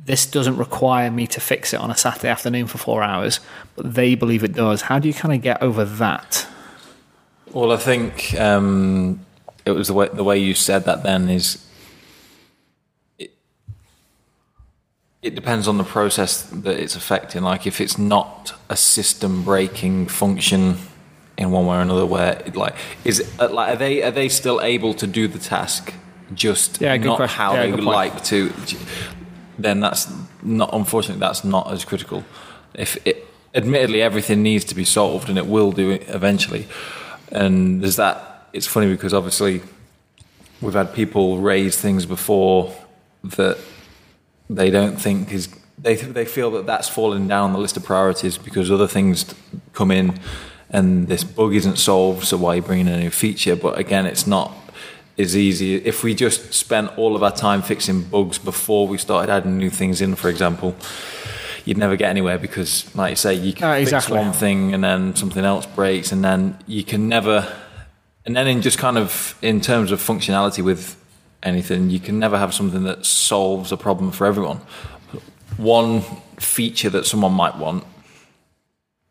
this 0.03 0.25
doesn't 0.25 0.57
require 0.57 1.11
me 1.11 1.27
to 1.27 1.39
fix 1.39 1.73
it 1.73 1.79
on 1.79 1.91
a 1.91 1.95
Saturday 1.95 2.29
afternoon 2.29 2.67
for 2.67 2.77
four 2.77 3.03
hours, 3.03 3.39
but 3.75 3.93
they 3.93 4.15
believe 4.15 4.43
it 4.43 4.53
does. 4.53 4.83
How 4.83 4.99
do 4.99 5.07
you 5.07 5.13
kind 5.13 5.33
of 5.33 5.41
get 5.41 5.61
over 5.61 5.83
that? 5.83 6.47
Well, 7.51 7.71
I 7.71 7.77
think 7.77 8.33
um, 8.39 9.25
it 9.65 9.71
was 9.71 9.87
the 9.87 9.93
way 9.93 10.09
the 10.11 10.23
way 10.23 10.37
you 10.37 10.53
said 10.53 10.85
that. 10.85 11.03
Then 11.03 11.29
is 11.29 11.65
it, 15.21 15.35
depends 15.35 15.67
on 15.67 15.77
the 15.77 15.83
process 15.83 16.43
that 16.43 16.79
it's 16.79 16.95
affecting. 16.95 17.43
Like 17.43 17.67
if 17.67 17.81
it's 17.81 17.97
not 17.97 18.53
a 18.69 18.77
system 18.77 19.43
breaking 19.43 20.07
function 20.07 20.77
in 21.37 21.51
one 21.51 21.65
way 21.65 21.77
or 21.77 21.81
another, 21.81 22.05
where 22.05 22.41
like 22.53 22.75
is 23.03 23.29
like 23.39 23.75
are 23.75 23.75
they 23.75 24.03
are 24.03 24.11
they 24.11 24.29
still 24.29 24.61
able 24.61 24.93
to 24.93 25.07
do 25.07 25.27
the 25.27 25.39
task? 25.39 25.93
Just 26.33 26.81
Yeah, 26.81 26.97
good 26.97 27.07
not 27.07 27.15
question. 27.17 27.37
how 27.37 27.53
Yeah, 27.53 27.61
they 27.63 27.71
would 27.71 27.83
point. 27.83 27.95
like 27.95 28.23
to. 28.25 28.51
Then 29.59 29.79
that's 29.79 30.07
not 30.43 30.69
unfortunately 30.73 31.19
that's 31.19 31.43
not 31.43 31.71
as 31.71 31.83
critical. 31.85 32.23
If 32.73 32.97
it, 33.07 33.25
admittedly 33.55 34.01
everything 34.01 34.43
needs 34.43 34.65
to 34.65 34.75
be 34.75 34.83
solved 34.83 35.29
and 35.29 35.37
it 35.37 35.47
will 35.47 35.71
do 35.71 35.89
it 35.91 36.03
eventually, 36.07 36.67
and 37.31 37.81
there's 37.81 37.95
that. 37.95 38.49
It's 38.53 38.67
funny 38.67 38.87
because 38.87 39.13
obviously 39.13 39.61
we've 40.61 40.73
had 40.73 40.93
people 40.93 41.37
raise 41.39 41.77
things 41.77 42.05
before 42.05 42.73
that 43.23 43.57
they 44.49 44.69
don't 44.69 44.99
think 44.99 45.31
is 45.31 45.49
they 45.77 45.95
they 45.95 46.25
feel 46.25 46.49
that 46.51 46.65
that's 46.65 46.87
fallen 46.89 47.27
down 47.27 47.53
the 47.53 47.59
list 47.59 47.77
of 47.77 47.83
priorities 47.83 48.37
because 48.37 48.71
other 48.71 48.87
things 48.87 49.33
come 49.73 49.91
in 49.91 50.17
and 50.69 51.07
this 51.07 51.23
bug 51.23 51.53
isn't 51.53 51.77
solved 51.77 52.25
so 52.25 52.37
why 52.37 52.53
are 52.53 52.55
you 52.55 52.61
bringing 52.61 52.87
in 52.87 52.93
a 52.93 52.99
new 52.99 53.09
feature 53.11 53.55
but 53.55 53.77
again 53.77 54.05
it's 54.05 54.25
not 54.25 54.51
as 55.17 55.35
easy 55.35 55.75
if 55.77 56.03
we 56.03 56.13
just 56.13 56.53
spent 56.53 56.95
all 56.97 57.15
of 57.15 57.23
our 57.23 57.31
time 57.31 57.61
fixing 57.61 58.01
bugs 58.03 58.37
before 58.37 58.87
we 58.87 58.97
started 58.97 59.31
adding 59.31 59.57
new 59.57 59.69
things 59.69 59.99
in 60.01 60.15
for 60.15 60.29
example 60.29 60.75
you'd 61.65 61.77
never 61.77 61.95
get 61.95 62.09
anywhere 62.09 62.37
because 62.37 62.93
like 62.95 63.09
you 63.11 63.15
say 63.15 63.33
you 63.33 63.51
can 63.53 63.67
No, 63.69 63.75
fix 63.75 63.91
exactly. 63.91 64.17
one 64.17 64.31
thing 64.31 64.73
and 64.73 64.83
then 64.83 65.15
something 65.15 65.43
else 65.43 65.65
breaks 65.65 66.11
and 66.11 66.23
then 66.23 66.57
you 66.67 66.83
can 66.83 67.09
never 67.09 67.51
and 68.25 68.35
then 68.35 68.47
in 68.47 68.61
just 68.61 68.77
kind 68.77 68.97
of 68.97 69.37
in 69.41 69.59
terms 69.61 69.91
of 69.91 69.99
functionality 69.99 70.63
with 70.63 70.95
anything 71.43 71.89
you 71.89 71.99
can 71.99 72.19
never 72.19 72.37
have 72.37 72.53
something 72.53 72.83
that 72.83 73.05
solves 73.05 73.71
a 73.71 73.77
problem 73.77 74.11
for 74.11 74.25
everyone 74.27 74.57
one 75.57 76.01
feature 76.39 76.89
that 76.89 77.05
someone 77.05 77.33
might 77.33 77.57
want 77.57 77.83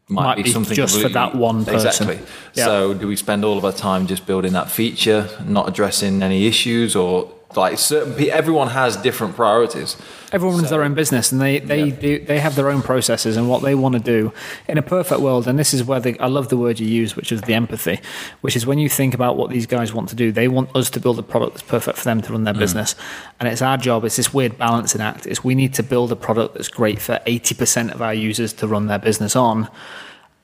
might, 0.09 0.23
Might 0.25 0.37
be, 0.37 0.43
be 0.45 0.51
something 0.53 0.75
just 0.77 1.01
for 1.01 1.09
that 1.09 1.35
one 1.35 1.65
person. 1.65 2.09
exactly 2.09 2.19
Yeah. 2.55 2.65
so 2.67 2.95
do 2.95 3.09
we 3.09 3.17
spend 3.17 3.45
all 3.45 3.59
of 3.59 3.65
our 3.65 3.73
time 3.73 4.07
just 4.07 4.25
building 4.27 4.53
that 4.53 4.71
feature 4.71 5.29
not 5.45 5.69
addressing 5.69 6.23
any 6.23 6.47
issues 6.47 6.95
or 6.95 7.29
like 7.57 7.79
certain 7.79 8.15
pe- 8.15 8.29
everyone 8.29 8.69
has 8.69 8.97
different 8.97 9.35
priorities 9.35 9.97
Everyone 10.33 10.57
runs 10.57 10.71
their 10.71 10.83
own 10.83 10.95
business, 10.95 11.31
and 11.31 11.41
they 11.41 11.61
they 11.61 11.85
Yeah. 11.85 11.95
do 11.95 12.19
they 12.19 12.41
have 12.41 12.57
their 12.57 12.69
own 12.69 12.83
processes 12.83 13.37
and 13.37 13.49
what 13.49 13.63
they 13.63 13.75
want 13.75 13.95
to 13.95 14.01
do 14.01 14.33
in 14.69 14.77
a 14.77 14.83
perfect 14.83 15.21
world. 15.21 15.47
And 15.47 15.59
this 15.59 15.73
is 15.73 15.85
where 15.85 16.01
the, 16.01 16.19
I 16.19 16.27
love 16.27 16.49
the 16.49 16.57
word 16.57 16.81
you 16.81 16.87
use, 16.87 17.15
which 17.15 17.31
is 17.31 17.43
the 17.43 17.55
empathy, 17.55 18.01
which 18.41 18.57
is 18.57 18.67
when 18.67 18.79
you 18.79 18.89
think 18.89 19.15
about 19.15 19.37
what 19.37 19.51
these 19.51 19.67
guys 19.67 19.93
want 19.93 20.09
to 20.09 20.17
do. 20.17 20.33
They 20.33 20.49
want 20.49 20.75
us 20.75 20.91
to 20.91 21.01
build 21.01 21.19
a 21.19 21.23
product 21.23 21.55
that's 21.55 21.69
perfect 21.69 21.99
for 21.99 22.05
them 22.05 22.23
to 22.23 22.33
run 22.33 22.45
their 22.45 22.55
mm. 22.55 22.59
business, 22.59 22.97
and 23.39 23.49
it's 23.49 23.63
our 23.63 23.77
job. 23.77 24.05
It's 24.05 24.17
this 24.17 24.35
weird 24.35 24.59
balancing 24.59 25.01
act. 25.01 25.27
Is 25.27 25.45
we 25.45 25.55
need 25.55 25.75
to 25.75 25.83
build 25.83 26.11
a 26.11 26.17
product 26.17 26.55
that's 26.55 26.69
great 26.69 27.01
for 27.01 27.21
eighty 27.27 27.55
percent 27.55 27.93
of 27.93 28.03
our 28.03 28.15
users 28.15 28.53
to 28.55 28.67
run 28.67 28.89
their 28.89 28.99
business 28.99 29.37
on, 29.37 29.69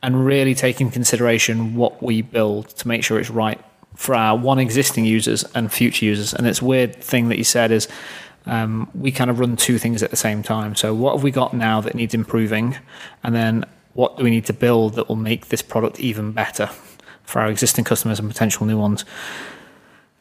and 0.03 0.25
really 0.25 0.55
take 0.55 0.81
in 0.81 0.91
consideration 0.91 1.75
what 1.75 2.03
we 2.03 2.23
build 2.23 2.69
to 2.69 2.87
make 2.87 3.03
sure 3.03 3.19
it's 3.19 3.31
right 3.31 3.61
for 3.95 4.15
our 4.15 4.37
one 4.37 4.59
existing 4.59 5.05
users 5.05 5.45
and 5.55 5.73
future 5.73 6.05
users. 6.05 6.35
And 6.35 6.47
it's 6.47 6.63
weird 6.63 6.97
thing 6.97 7.29
that 7.29 7.39
you 7.39 7.45
said 7.45 7.71
is 7.71 7.89
um, 8.47 8.91
we 8.95 9.13
kind 9.13 9.31
of 9.31 9.39
run 9.39 9.57
two 9.57 9.79
things 9.79 10.03
at 10.03 10.11
the 10.11 10.17
same 10.17 10.43
time. 10.43 10.75
So 10.75 10.95
what 10.95 11.15
have 11.15 11.23
we 11.23 11.31
got 11.31 11.55
now 11.55 11.81
that 11.81 11.95
needs 11.95 12.15
improving, 12.15 12.77
and 13.23 13.35
then 13.35 13.65
what 13.95 14.17
do 14.17 14.25
we 14.25 14.31
need 14.31 14.47
to 14.47 14.53
build 14.53 14.95
that 14.95 15.09
will 15.09 15.17
make 15.17 15.49
this 15.49 15.63
product 15.63 16.01
even 16.01 16.33
better 16.33 16.71
for 17.25 17.41
our 17.41 17.49
existing 17.49 17.85
customers 17.85 18.19
and 18.19 18.29
potential 18.29 18.67
new 18.67 18.79
ones. 18.79 19.05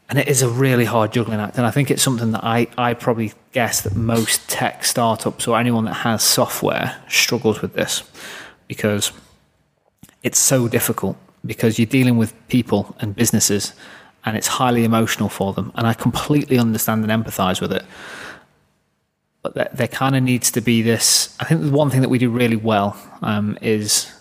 And 0.09 0.19
it 0.19 0.27
is 0.27 0.41
a 0.41 0.49
really 0.49 0.85
hard 0.85 1.13
juggling 1.13 1.39
act. 1.39 1.57
And 1.57 1.65
I 1.65 1.71
think 1.71 1.89
it's 1.89 2.03
something 2.03 2.31
that 2.31 2.43
I, 2.43 2.67
I 2.77 2.93
probably 2.93 3.33
guess 3.53 3.81
that 3.81 3.95
most 3.95 4.49
tech 4.49 4.83
startups 4.83 5.47
or 5.47 5.57
anyone 5.57 5.85
that 5.85 5.93
has 5.93 6.21
software 6.21 6.97
struggles 7.07 7.61
with 7.61 7.73
this 7.73 8.03
because 8.67 9.11
it's 10.21 10.37
so 10.37 10.67
difficult 10.67 11.17
because 11.45 11.79
you're 11.79 11.85
dealing 11.85 12.17
with 12.17 12.33
people 12.47 12.95
and 12.99 13.15
businesses 13.15 13.73
and 14.25 14.37
it's 14.37 14.47
highly 14.47 14.83
emotional 14.83 15.29
for 15.29 15.53
them. 15.53 15.71
And 15.75 15.87
I 15.87 15.93
completely 15.93 16.59
understand 16.59 17.09
and 17.09 17.25
empathize 17.25 17.61
with 17.61 17.71
it. 17.71 17.83
But 19.41 19.55
there, 19.55 19.69
there 19.73 19.87
kind 19.87 20.15
of 20.15 20.21
needs 20.21 20.51
to 20.51 20.61
be 20.61 20.81
this. 20.83 21.35
I 21.39 21.45
think 21.45 21.61
the 21.61 21.71
one 21.71 21.89
thing 21.89 22.01
that 22.01 22.09
we 22.09 22.19
do 22.19 22.29
really 22.29 22.55
well 22.55 22.95
um, 23.23 23.57
is 23.61 24.11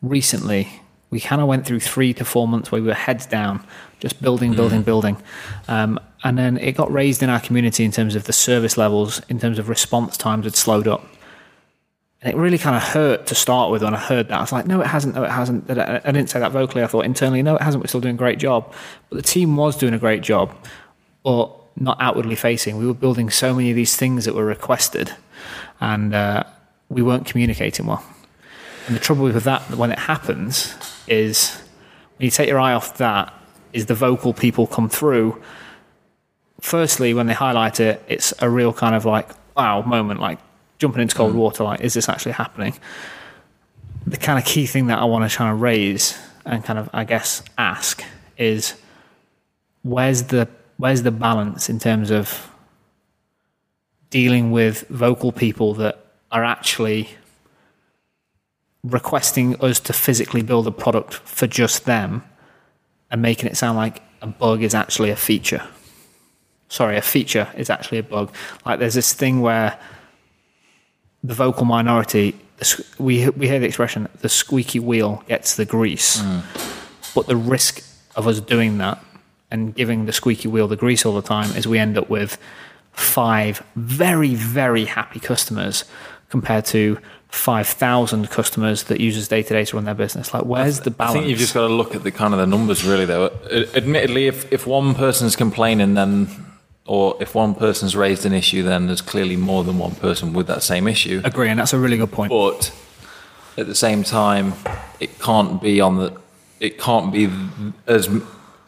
recently 0.00 0.68
we 1.14 1.20
kind 1.20 1.40
of 1.40 1.46
went 1.46 1.64
through 1.64 1.78
three 1.78 2.12
to 2.14 2.24
four 2.24 2.48
months 2.48 2.72
where 2.72 2.82
we 2.82 2.88
were 2.88 2.94
heads 2.94 3.24
down, 3.24 3.64
just 4.00 4.20
building, 4.20 4.52
building, 4.52 4.82
building. 4.82 5.16
Um, 5.68 6.00
and 6.24 6.36
then 6.36 6.58
it 6.58 6.72
got 6.72 6.92
raised 6.92 7.22
in 7.22 7.28
our 7.28 7.38
community 7.38 7.84
in 7.84 7.92
terms 7.92 8.16
of 8.16 8.24
the 8.24 8.32
service 8.32 8.76
levels, 8.76 9.20
in 9.28 9.38
terms 9.38 9.60
of 9.60 9.68
response 9.68 10.16
times 10.16 10.44
had 10.44 10.56
slowed 10.56 10.88
up. 10.88 11.06
And 12.24 12.32
it 12.32 12.38
really 12.38 12.56
kind 12.56 12.74
of 12.74 12.82
hurt 12.82 13.26
to 13.26 13.34
start 13.34 13.70
with 13.70 13.82
when 13.82 13.94
I 13.94 13.98
heard 13.98 14.28
that. 14.28 14.38
I 14.38 14.40
was 14.40 14.50
like, 14.50 14.66
no, 14.66 14.80
it 14.80 14.86
hasn't. 14.86 15.14
No, 15.14 15.24
it 15.24 15.30
hasn't. 15.30 15.70
I 15.70 15.98
didn't 16.00 16.30
say 16.30 16.40
that 16.40 16.52
vocally. 16.52 16.82
I 16.82 16.86
thought 16.86 17.04
internally, 17.04 17.42
no, 17.42 17.56
it 17.56 17.60
hasn't. 17.60 17.84
We're 17.84 17.88
still 17.88 18.00
doing 18.00 18.14
a 18.14 18.18
great 18.18 18.38
job. 18.38 18.72
But 19.10 19.16
the 19.16 19.22
team 19.22 19.56
was 19.56 19.76
doing 19.76 19.92
a 19.92 19.98
great 19.98 20.22
job. 20.22 20.56
But 21.22 21.50
not 21.76 21.98
outwardly 22.00 22.36
facing. 22.36 22.78
We 22.78 22.86
were 22.86 22.94
building 22.94 23.28
so 23.28 23.54
many 23.54 23.68
of 23.68 23.76
these 23.76 23.94
things 23.96 24.24
that 24.24 24.34
were 24.34 24.44
requested, 24.46 25.12
and 25.80 26.14
uh, 26.14 26.44
we 26.88 27.02
weren't 27.02 27.26
communicating 27.26 27.84
well. 27.84 28.02
And 28.86 28.96
the 28.96 29.00
trouble 29.00 29.24
with 29.24 29.42
that, 29.44 29.62
when 29.76 29.92
it 29.92 29.98
happens, 29.98 30.74
is 31.06 31.60
when 32.16 32.24
you 32.24 32.30
take 32.30 32.48
your 32.48 32.58
eye 32.58 32.72
off 32.72 32.96
that, 32.98 33.34
is 33.72 33.86
the 33.86 33.94
vocal 33.94 34.32
people 34.32 34.66
come 34.66 34.88
through. 34.88 35.42
Firstly, 36.60 37.12
when 37.12 37.26
they 37.26 37.34
highlight 37.34 37.80
it, 37.80 38.02
it's 38.08 38.32
a 38.40 38.48
real 38.48 38.72
kind 38.72 38.94
of 38.94 39.04
like 39.04 39.28
wow 39.56 39.82
moment, 39.82 40.20
like 40.20 40.38
jumping 40.78 41.02
into 41.02 41.14
cold 41.14 41.34
mm. 41.34 41.36
water. 41.36 41.64
Like, 41.64 41.80
is 41.80 41.94
this 41.94 42.08
actually 42.08 42.32
happening? 42.32 42.74
The 44.06 44.16
kind 44.16 44.38
of 44.38 44.44
key 44.44 44.66
thing 44.66 44.88
that 44.88 44.98
I 44.98 45.04
want 45.04 45.28
to 45.28 45.34
try 45.34 45.48
to 45.48 45.54
raise 45.54 46.18
and 46.44 46.64
kind 46.64 46.78
of, 46.78 46.90
I 46.92 47.04
guess, 47.04 47.42
ask 47.56 48.04
is 48.36 48.74
where's 49.82 50.24
the 50.24 50.48
where's 50.76 51.02
the 51.02 51.10
balance 51.10 51.68
in 51.68 51.78
terms 51.78 52.10
of 52.10 52.50
dealing 54.10 54.50
with 54.50 54.86
vocal 54.88 55.32
people 55.32 55.74
that 55.74 56.04
are 56.30 56.44
actually 56.44 57.08
requesting 58.82 59.56
us 59.60 59.80
to 59.80 59.92
physically 59.92 60.42
build 60.42 60.66
a 60.66 60.70
product 60.70 61.14
for 61.14 61.46
just 61.46 61.84
them 61.84 62.22
and 63.10 63.22
making 63.22 63.48
it 63.48 63.56
sound 63.56 63.76
like 63.76 64.02
a 64.20 64.26
bug 64.26 64.62
is 64.62 64.74
actually 64.74 65.10
a 65.10 65.16
feature. 65.16 65.66
Sorry, 66.68 66.96
a 66.96 67.02
feature 67.02 67.48
is 67.56 67.70
actually 67.70 67.98
a 67.98 68.02
bug. 68.02 68.34
Like 68.66 68.78
there's 68.78 68.94
this 68.94 69.12
thing 69.12 69.40
where 69.40 69.78
the 71.24 71.34
vocal 71.34 71.64
minority, 71.64 72.36
we 72.98 73.28
we 73.30 73.48
hear 73.48 73.58
the 73.58 73.66
expression, 73.66 74.08
the 74.20 74.28
squeaky 74.28 74.78
wheel 74.78 75.24
gets 75.26 75.56
the 75.56 75.64
grease, 75.64 76.20
mm. 76.20 76.42
but 77.14 77.26
the 77.26 77.36
risk 77.36 77.82
of 78.14 78.28
us 78.28 78.38
doing 78.38 78.78
that 78.78 79.02
and 79.50 79.74
giving 79.74 80.06
the 80.06 80.12
squeaky 80.12 80.48
wheel 80.48 80.68
the 80.68 80.76
grease 80.76 81.04
all 81.04 81.14
the 81.14 81.22
time 81.22 81.50
is 81.56 81.66
we 81.66 81.78
end 81.78 81.98
up 81.98 82.08
with 82.08 82.38
five 82.92 83.60
very 83.74 84.34
very 84.34 84.84
happy 84.84 85.18
customers 85.18 85.84
compared 86.28 86.64
to 86.64 86.98
5,000 87.34 88.30
customers 88.30 88.84
that 88.84 89.00
use 89.00 89.18
us 89.18 89.26
day 89.26 89.42
to 89.42 89.54
day 89.54 89.64
to 89.64 89.76
run 89.76 89.84
their 89.84 89.94
business. 89.94 90.32
Like, 90.32 90.44
where's 90.44 90.80
the 90.80 90.90
balance? 90.90 91.16
I 91.16 91.18
think 91.18 91.28
you've 91.28 91.40
just 91.40 91.52
got 91.52 91.66
to 91.66 91.74
look 91.74 91.94
at 91.94 92.04
the 92.04 92.12
kind 92.12 92.32
of 92.32 92.38
the 92.38 92.46
numbers, 92.46 92.84
really. 92.84 93.04
Though, 93.06 93.26
admittedly, 93.74 94.28
if 94.28 94.52
if 94.52 94.66
one 94.66 94.94
person's 94.94 95.34
complaining, 95.34 95.94
then 95.94 96.28
or 96.86 97.16
if 97.20 97.34
one 97.34 97.54
person's 97.54 97.96
raised 97.96 98.26
an 98.26 98.32
issue, 98.32 98.62
then 98.62 98.86
there's 98.86 99.00
clearly 99.00 99.36
more 99.36 99.64
than 99.64 99.78
one 99.78 99.94
person 99.94 100.32
with 100.32 100.46
that 100.48 100.62
same 100.62 100.86
issue. 100.86 101.20
Agree, 101.24 101.48
and 101.48 101.58
that's 101.58 101.72
a 101.72 101.78
really 101.78 101.96
good 101.96 102.12
point. 102.12 102.30
But 102.30 102.72
at 103.56 103.66
the 103.66 103.74
same 103.74 104.02
time, 104.02 104.54
it 105.00 105.18
can't 105.18 105.60
be 105.60 105.80
on 105.80 105.96
the. 105.96 106.16
It 106.60 106.78
can't 106.78 107.12
be 107.12 107.30
as 107.86 108.08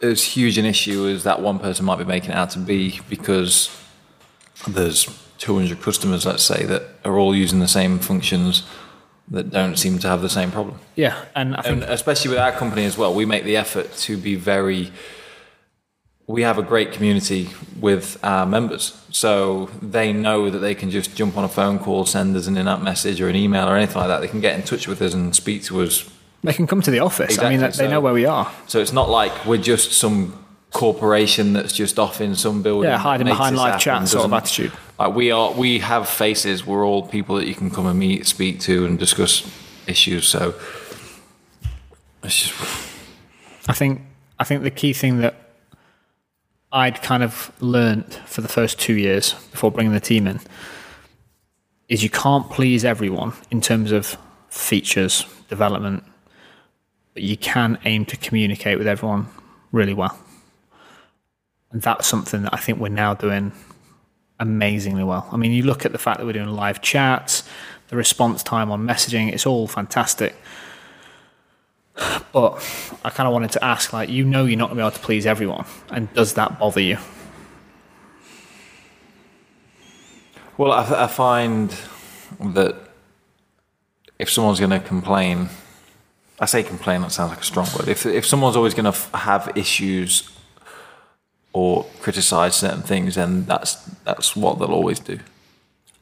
as 0.01 0.23
huge 0.23 0.57
an 0.57 0.65
issue 0.65 1.07
as 1.07 1.23
that 1.23 1.41
one 1.41 1.59
person 1.59 1.85
might 1.85 1.97
be 1.97 2.05
making 2.05 2.31
it 2.31 2.35
out 2.35 2.51
to 2.51 2.59
be 2.59 2.99
because 3.09 3.69
there's 4.67 5.05
200 5.39 5.81
customers, 5.81 6.25
let's 6.25 6.43
say, 6.43 6.65
that 6.65 6.83
are 7.05 7.17
all 7.17 7.35
using 7.35 7.59
the 7.59 7.67
same 7.67 7.99
functions 7.99 8.63
that 9.29 9.49
don't 9.49 9.77
seem 9.77 9.99
to 9.99 10.07
have 10.07 10.21
the 10.21 10.29
same 10.29 10.51
problem. 10.51 10.79
Yeah, 10.95 11.25
and 11.35 11.55
I 11.55 11.61
think 11.61 11.81
And 11.81 11.91
especially 11.91 12.29
with 12.29 12.39
our 12.39 12.51
company 12.51 12.85
as 12.85 12.97
well, 12.97 13.13
we 13.13 13.25
make 13.25 13.43
the 13.43 13.57
effort 13.57 13.93
to 13.97 14.17
be 14.17 14.35
very. 14.35 14.91
We 16.27 16.41
have 16.41 16.57
a 16.57 16.61
great 16.61 16.91
community 16.91 17.49
with 17.79 18.17
our 18.21 18.45
members, 18.45 19.01
so 19.11 19.69
they 19.81 20.11
know 20.11 20.49
that 20.49 20.59
they 20.59 20.75
can 20.75 20.91
just 20.91 21.15
jump 21.15 21.37
on 21.37 21.45
a 21.45 21.47
phone 21.47 21.79
call, 21.79 22.05
send 22.05 22.35
us 22.35 22.47
an 22.47 22.57
in-app 22.57 22.81
message 22.81 23.21
or 23.21 23.29
an 23.29 23.35
email 23.37 23.67
or 23.67 23.77
anything 23.77 23.95
like 23.95 24.09
that. 24.09 24.19
They 24.19 24.27
can 24.27 24.41
get 24.41 24.59
in 24.59 24.65
touch 24.65 24.89
with 24.89 25.01
us 25.01 25.13
and 25.13 25.33
speak 25.33 25.63
to 25.63 25.81
us. 25.81 26.09
they 26.43 26.51
can 26.51 26.67
come 26.67 26.81
to 26.81 26.91
the 26.91 26.99
office. 26.99 27.39
I 27.39 27.49
mean, 27.49 27.61
they 27.61 27.71
so- 27.71 27.89
know 27.89 28.01
where 28.01 28.13
we 28.13 28.25
are. 28.25 28.51
So 28.67 28.79
it's 28.79 28.91
not 28.91 29.09
like 29.09 29.45
we're 29.45 29.57
just 29.61 29.93
some 29.93 30.43
corporation 30.71 31.53
that's 31.53 31.71
just 31.73 31.97
off 31.97 32.19
in 32.19 32.35
some 32.35 32.61
building. 32.61 32.89
Yeah, 32.89 32.97
hiding 32.97 33.27
behind 33.27 33.55
live 33.55 33.79
chat 33.79 34.05
sort 34.07 34.25
of 34.25 34.33
attitude. 34.33 34.73
Like 34.99 35.15
we 35.15 35.31
are, 35.31 35.51
we 35.53 35.79
have 35.79 36.09
faces. 36.09 36.65
We're 36.65 36.85
all 36.85 37.07
people 37.07 37.37
that 37.37 37.47
you 37.47 37.55
can 37.55 37.69
come 37.69 37.85
and 37.87 37.97
meet, 37.97 38.27
speak 38.27 38.59
to, 38.61 38.85
and 38.85 38.99
discuss 38.99 39.49
issues. 39.87 40.27
So 40.27 40.55
it's 42.23 42.47
just 42.47 42.53
I 43.69 43.73
think 43.73 44.01
I 44.39 44.43
think 44.43 44.63
the 44.63 44.71
key 44.71 44.93
thing 44.93 45.19
that 45.19 45.35
I'd 46.71 47.01
kind 47.01 47.23
of 47.23 47.51
learnt 47.61 48.15
for 48.25 48.41
the 48.41 48.47
first 48.47 48.79
two 48.79 48.93
years 48.93 49.33
before 49.51 49.71
bringing 49.71 49.93
the 49.93 49.99
team 49.99 50.27
in 50.27 50.39
is 51.87 52.03
you 52.03 52.09
can't 52.09 52.49
please 52.49 52.83
everyone 52.83 53.33
in 53.49 53.61
terms 53.61 53.91
of 53.91 54.17
features 54.49 55.25
development, 55.47 56.03
but 57.13 57.23
you 57.23 57.37
can 57.37 57.77
aim 57.85 58.05
to 58.05 58.17
communicate 58.17 58.77
with 58.77 58.87
everyone 58.87 59.27
really 59.71 59.93
well. 59.93 60.17
And 61.71 61.81
that's 61.81 62.07
something 62.07 62.43
that 62.43 62.53
I 62.53 62.57
think 62.57 62.79
we're 62.79 62.89
now 62.89 63.13
doing 63.13 63.53
amazingly 64.39 65.03
well. 65.03 65.27
I 65.31 65.37
mean, 65.37 65.51
you 65.51 65.63
look 65.63 65.85
at 65.85 65.93
the 65.93 65.97
fact 65.97 66.19
that 66.19 66.25
we're 66.25 66.33
doing 66.33 66.49
live 66.49 66.81
chats, 66.81 67.43
the 67.87 67.95
response 67.95 68.43
time 68.43 68.71
on 68.71 68.85
messaging, 68.85 69.31
it's 69.31 69.45
all 69.45 69.67
fantastic. 69.67 70.35
But 72.31 72.63
I 73.03 73.09
kind 73.09 73.25
of 73.27 73.33
wanted 73.33 73.51
to 73.53 73.63
ask, 73.63 73.91
like, 73.93 74.09
you 74.09 74.23
know, 74.23 74.45
you're 74.45 74.57
not 74.57 74.67
going 74.67 74.77
to 74.77 74.83
be 74.83 74.87
able 74.87 74.91
to 74.91 74.99
please 74.99 75.25
everyone, 75.25 75.65
and 75.89 76.13
does 76.13 76.33
that 76.35 76.59
bother 76.59 76.81
you? 76.81 76.97
well. 80.57 80.71
I, 80.71 81.03
I 81.03 81.07
find 81.07 81.75
that 82.39 82.75
if 84.19 84.29
someone's 84.29 84.59
going 84.59 84.71
to 84.71 84.79
complain, 84.79 85.49
I 86.39 86.45
say 86.45 86.63
complain. 86.63 87.01
That 87.01 87.11
sounds 87.11 87.29
like 87.31 87.41
a 87.41 87.43
strong 87.43 87.67
word. 87.77 87.87
If 87.87 88.05
if 88.05 88.25
someone's 88.25 88.55
always 88.55 88.73
going 88.73 88.85
to 88.85 88.89
f- 88.89 89.11
have 89.13 89.51
issues 89.55 90.29
or 91.53 91.85
criticize 92.01 92.55
certain 92.55 92.81
things, 92.83 93.15
then 93.15 93.45
that's 93.45 93.75
that's 94.03 94.35
what 94.35 94.59
they'll 94.59 94.67
always 94.73 94.99
do. 94.99 95.19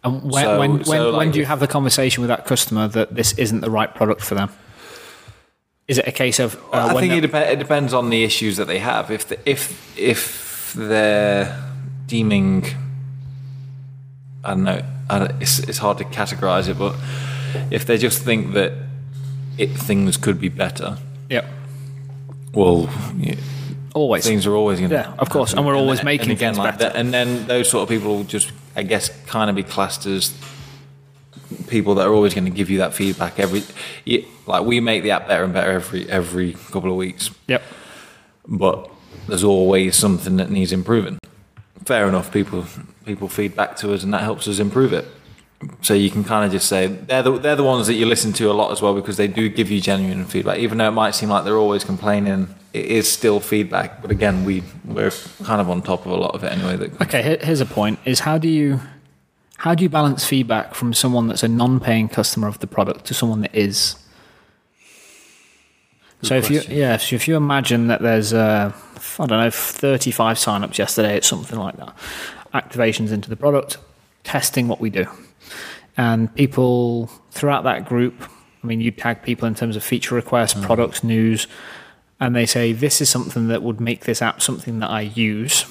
And 0.03 0.21
when, 0.23 0.43
So- 0.43 0.59
when, 0.59 0.71
when, 0.73 0.83
so, 0.85 1.05
when 1.05 1.13
like, 1.13 1.31
do 1.31 1.39
you 1.39 1.45
have 1.45 1.59
the 1.59 1.67
conversation 1.67 2.21
with 2.21 2.27
that 2.29 2.45
customer 2.45 2.87
that 2.89 3.15
this 3.15 3.33
isn't 3.37 3.61
the 3.61 3.71
right 3.71 3.93
product 3.93 4.21
for 4.21 4.35
them? 4.35 4.49
Is 5.87 5.99
it 5.99 6.07
a 6.07 6.11
case 6.11 6.39
of 6.39 6.55
uh, 6.73 6.95
I 6.95 6.99
think 6.99 7.13
it, 7.13 7.21
dep- 7.21 7.51
it 7.51 7.59
depends 7.59 7.93
on 7.93 8.09
the 8.09 8.23
issues 8.23 8.57
that 8.57 8.65
they 8.65 8.79
have. 8.79 9.11
If 9.11 9.27
the, 9.27 9.37
if 9.49 9.97
if 9.97 10.73
they're 10.75 11.63
deeming, 12.07 12.65
I 14.43 14.49
don't 14.49 14.63
know, 14.63 14.81
I 15.09 15.19
don't, 15.19 15.41
it's 15.41 15.59
it's 15.59 15.77
hard 15.77 15.99
to 15.99 16.03
categorize 16.05 16.67
it, 16.67 16.79
but 16.79 16.95
if 17.69 17.85
they 17.85 17.97
just 17.97 18.23
think 18.23 18.53
that 18.53 18.73
it 19.57 19.69
things 19.69 20.17
could 20.17 20.39
be 20.39 20.49
better, 20.49 20.97
yeah, 21.29 21.45
well, 22.53 22.89
yeah, 23.17 23.35
always 23.93 24.25
things 24.25 24.47
are 24.47 24.55
always 24.55 24.79
going 24.79 24.89
to 24.89 24.95
Yeah, 24.95 25.13
of 25.19 25.29
course, 25.29 25.53
and 25.53 25.67
we're 25.67 25.75
always 25.77 26.03
making 26.03 26.31
and 26.31 26.37
again 26.39 26.55
things 26.55 26.57
like 26.65 26.79
better. 26.79 26.93
that, 26.93 26.99
and 26.99 27.13
then 27.13 27.45
those 27.45 27.69
sort 27.69 27.83
of 27.83 27.89
people 27.89 28.15
will 28.17 28.23
just, 28.23 28.51
I 28.75 28.81
guess, 28.81 29.09
kind 29.27 29.51
of 29.51 29.55
be 29.55 29.63
classed 29.63 30.07
as 30.07 30.33
people 31.67 31.95
that 31.95 32.07
are 32.07 32.13
always 32.13 32.33
going 32.33 32.45
to 32.45 32.51
give 32.51 32.69
you 32.69 32.77
that 32.79 32.93
feedback 32.93 33.39
every. 33.39 33.63
yeah, 34.05 34.21
Like 34.47 34.63
we 34.65 34.79
make 34.79 35.03
the 35.03 35.11
app 35.11 35.27
better 35.27 35.43
and 35.43 35.53
better 35.53 35.71
every 35.71 36.09
every 36.09 36.53
couple 36.71 36.89
of 36.91 36.95
weeks 36.97 37.31
Yep. 37.47 37.61
but 38.47 38.89
there's 39.27 39.43
always 39.43 39.95
something 39.95 40.37
that 40.37 40.49
needs 40.51 40.71
improving. 40.71 41.17
Fair 41.85 42.07
enough, 42.07 42.31
people 42.31 42.65
people 43.05 43.27
feed 43.29 43.55
back 43.55 43.75
to 43.77 43.93
us, 43.93 44.03
and 44.03 44.13
that 44.13 44.21
helps 44.23 44.47
us 44.47 44.59
improve 44.59 44.93
it. 44.93 45.05
So 45.81 45.93
you 45.93 46.09
can 46.11 46.23
kind 46.23 46.45
of 46.45 46.51
just 46.51 46.67
say 46.67 46.87
they're 46.87 47.23
the, 47.23 47.39
they're 47.39 47.55
the 47.55 47.63
ones 47.63 47.87
that 47.87 47.93
you 47.93 48.05
listen 48.05 48.33
to 48.33 48.51
a 48.51 48.53
lot 48.53 48.71
as 48.71 48.81
well 48.81 48.93
because 48.93 49.17
they 49.17 49.27
do 49.27 49.47
give 49.49 49.71
you 49.71 49.79
genuine 49.81 50.25
feedback, 50.25 50.59
even 50.59 50.77
though 50.77 50.87
it 50.87 50.91
might 50.91 51.15
seem 51.15 51.29
like 51.29 51.43
they're 51.43 51.57
always 51.57 51.83
complaining. 51.83 52.53
It 52.73 52.85
is 52.85 53.11
still 53.11 53.39
feedback, 53.39 54.01
but 54.01 54.11
again, 54.11 54.43
we 54.45 54.63
we're 54.83 55.11
kind 55.43 55.61
of 55.61 55.69
on 55.69 55.81
top 55.81 56.05
of 56.05 56.11
a 56.11 56.15
lot 56.17 56.35
of 56.35 56.43
it 56.43 56.51
anyway. 56.51 56.75
That 56.75 57.01
Okay, 57.01 57.37
here's 57.41 57.61
a 57.61 57.65
point: 57.65 57.99
is 58.05 58.19
how 58.19 58.37
do 58.37 58.47
you 58.49 58.79
how 59.57 59.73
do 59.73 59.83
you 59.83 59.89
balance 59.89 60.25
feedback 60.25 60.75
from 60.75 60.93
someone 60.93 61.27
that's 61.27 61.43
a 61.43 61.47
non-paying 61.47 62.09
customer 62.09 62.47
of 62.47 62.59
the 62.59 62.67
product 62.67 63.05
to 63.05 63.13
someone 63.13 63.41
that 63.41 63.55
is? 63.55 63.95
so 66.21 66.35
if 66.35 66.47
question. 66.47 66.71
you 66.71 66.79
yeah, 66.79 66.97
so 66.97 67.15
if 67.15 67.27
you 67.27 67.35
imagine 67.35 67.87
that 67.87 68.01
there's 68.01 68.33
uh, 68.33 68.71
I 69.19 69.25
don't 69.25 69.39
know 69.39 69.49
35 69.49 70.37
signups 70.37 70.77
yesterday, 70.77 71.15
it's 71.17 71.27
something 71.27 71.57
like 71.57 71.77
that, 71.77 71.95
activations 72.53 73.11
into 73.11 73.29
the 73.29 73.35
product, 73.35 73.77
testing 74.23 74.67
what 74.67 74.79
we 74.79 74.89
do, 74.89 75.05
and 75.97 76.33
people 76.35 77.07
throughout 77.31 77.63
that 77.63 77.85
group. 77.85 78.29
I 78.63 78.67
mean, 78.67 78.81
you 78.81 78.89
tag 78.89 79.21
people 79.21 79.47
in 79.47 79.53
terms 79.53 79.75
of 79.75 79.83
feature 79.83 80.15
requests, 80.15 80.53
products, 80.65 81.03
news, 81.03 81.47
and 82.19 82.35
they 82.35 82.47
say 82.47 82.73
this 82.73 82.99
is 82.99 83.09
something 83.09 83.47
that 83.49 83.61
would 83.61 83.79
make 83.79 84.05
this 84.05 84.21
app 84.21 84.41
something 84.41 84.79
that 84.79 84.89
I 84.89 85.01
use. 85.01 85.65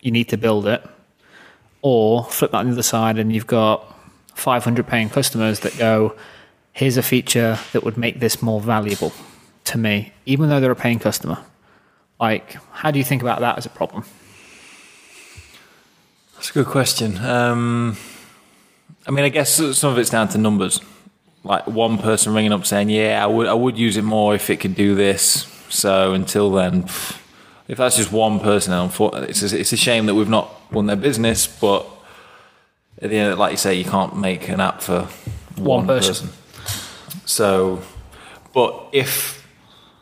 You 0.00 0.10
need 0.10 0.28
to 0.30 0.36
build 0.36 0.66
it 0.66 0.84
or 1.82 2.24
flip 2.24 2.50
that 2.52 2.58
on 2.58 2.66
the 2.66 2.72
other 2.72 2.82
side 2.82 3.18
and 3.18 3.32
you've 3.32 3.46
got 3.46 3.84
500 4.34 4.86
paying 4.86 5.10
customers 5.10 5.60
that 5.60 5.76
go 5.76 6.16
here's 6.72 6.96
a 6.96 7.02
feature 7.02 7.58
that 7.72 7.84
would 7.84 7.98
make 7.98 8.18
this 8.20 8.40
more 8.40 8.60
valuable 8.60 9.12
to 9.64 9.76
me 9.76 10.12
even 10.24 10.48
though 10.48 10.58
they're 10.60 10.70
a 10.70 10.76
paying 10.76 10.98
customer 10.98 11.38
like 12.18 12.56
how 12.72 12.90
do 12.90 12.98
you 12.98 13.04
think 13.04 13.20
about 13.20 13.40
that 13.40 13.58
as 13.58 13.66
a 13.66 13.70
problem 13.70 14.04
That's 16.34 16.50
a 16.50 16.54
good 16.54 16.66
question. 16.66 17.18
Um, 17.18 17.96
I 19.06 19.12
mean, 19.12 19.24
I 19.24 19.28
guess 19.28 19.54
some 19.78 19.92
of 19.92 19.98
it's 19.98 20.10
down 20.10 20.26
to 20.30 20.38
numbers. 20.38 20.80
Like 21.44 21.68
one 21.68 21.98
person 21.98 22.34
ringing 22.34 22.52
up 22.52 22.66
saying, 22.66 22.88
"Yeah, 22.90 23.22
I 23.22 23.26
would, 23.26 23.46
I 23.46 23.54
would 23.54 23.78
use 23.78 23.96
it 23.96 24.02
more 24.02 24.34
if 24.34 24.50
it 24.50 24.58
could 24.58 24.74
do 24.74 24.96
this." 24.96 25.46
So 25.68 26.14
until 26.14 26.50
then, 26.50 26.82
pff, 26.82 27.16
if 27.72 27.78
that's 27.78 27.96
just 27.96 28.12
one 28.12 28.38
person, 28.38 28.70
it's 29.30 29.42
a, 29.42 29.58
it's 29.58 29.72
a 29.72 29.78
shame 29.78 30.04
that 30.04 30.14
we've 30.14 30.28
not 30.28 30.70
won 30.70 30.84
their 30.84 30.94
business. 30.94 31.46
But 31.46 31.86
at 33.00 33.08
the 33.08 33.16
end, 33.16 33.38
like 33.38 33.52
you 33.52 33.56
say, 33.56 33.74
you 33.76 33.86
can't 33.86 34.14
make 34.18 34.50
an 34.50 34.60
app 34.60 34.82
for 34.82 35.08
one, 35.56 35.86
One 35.86 35.86
person. 35.86 36.28
So, 37.24 37.80
but 38.52 38.88
if, 38.92 39.48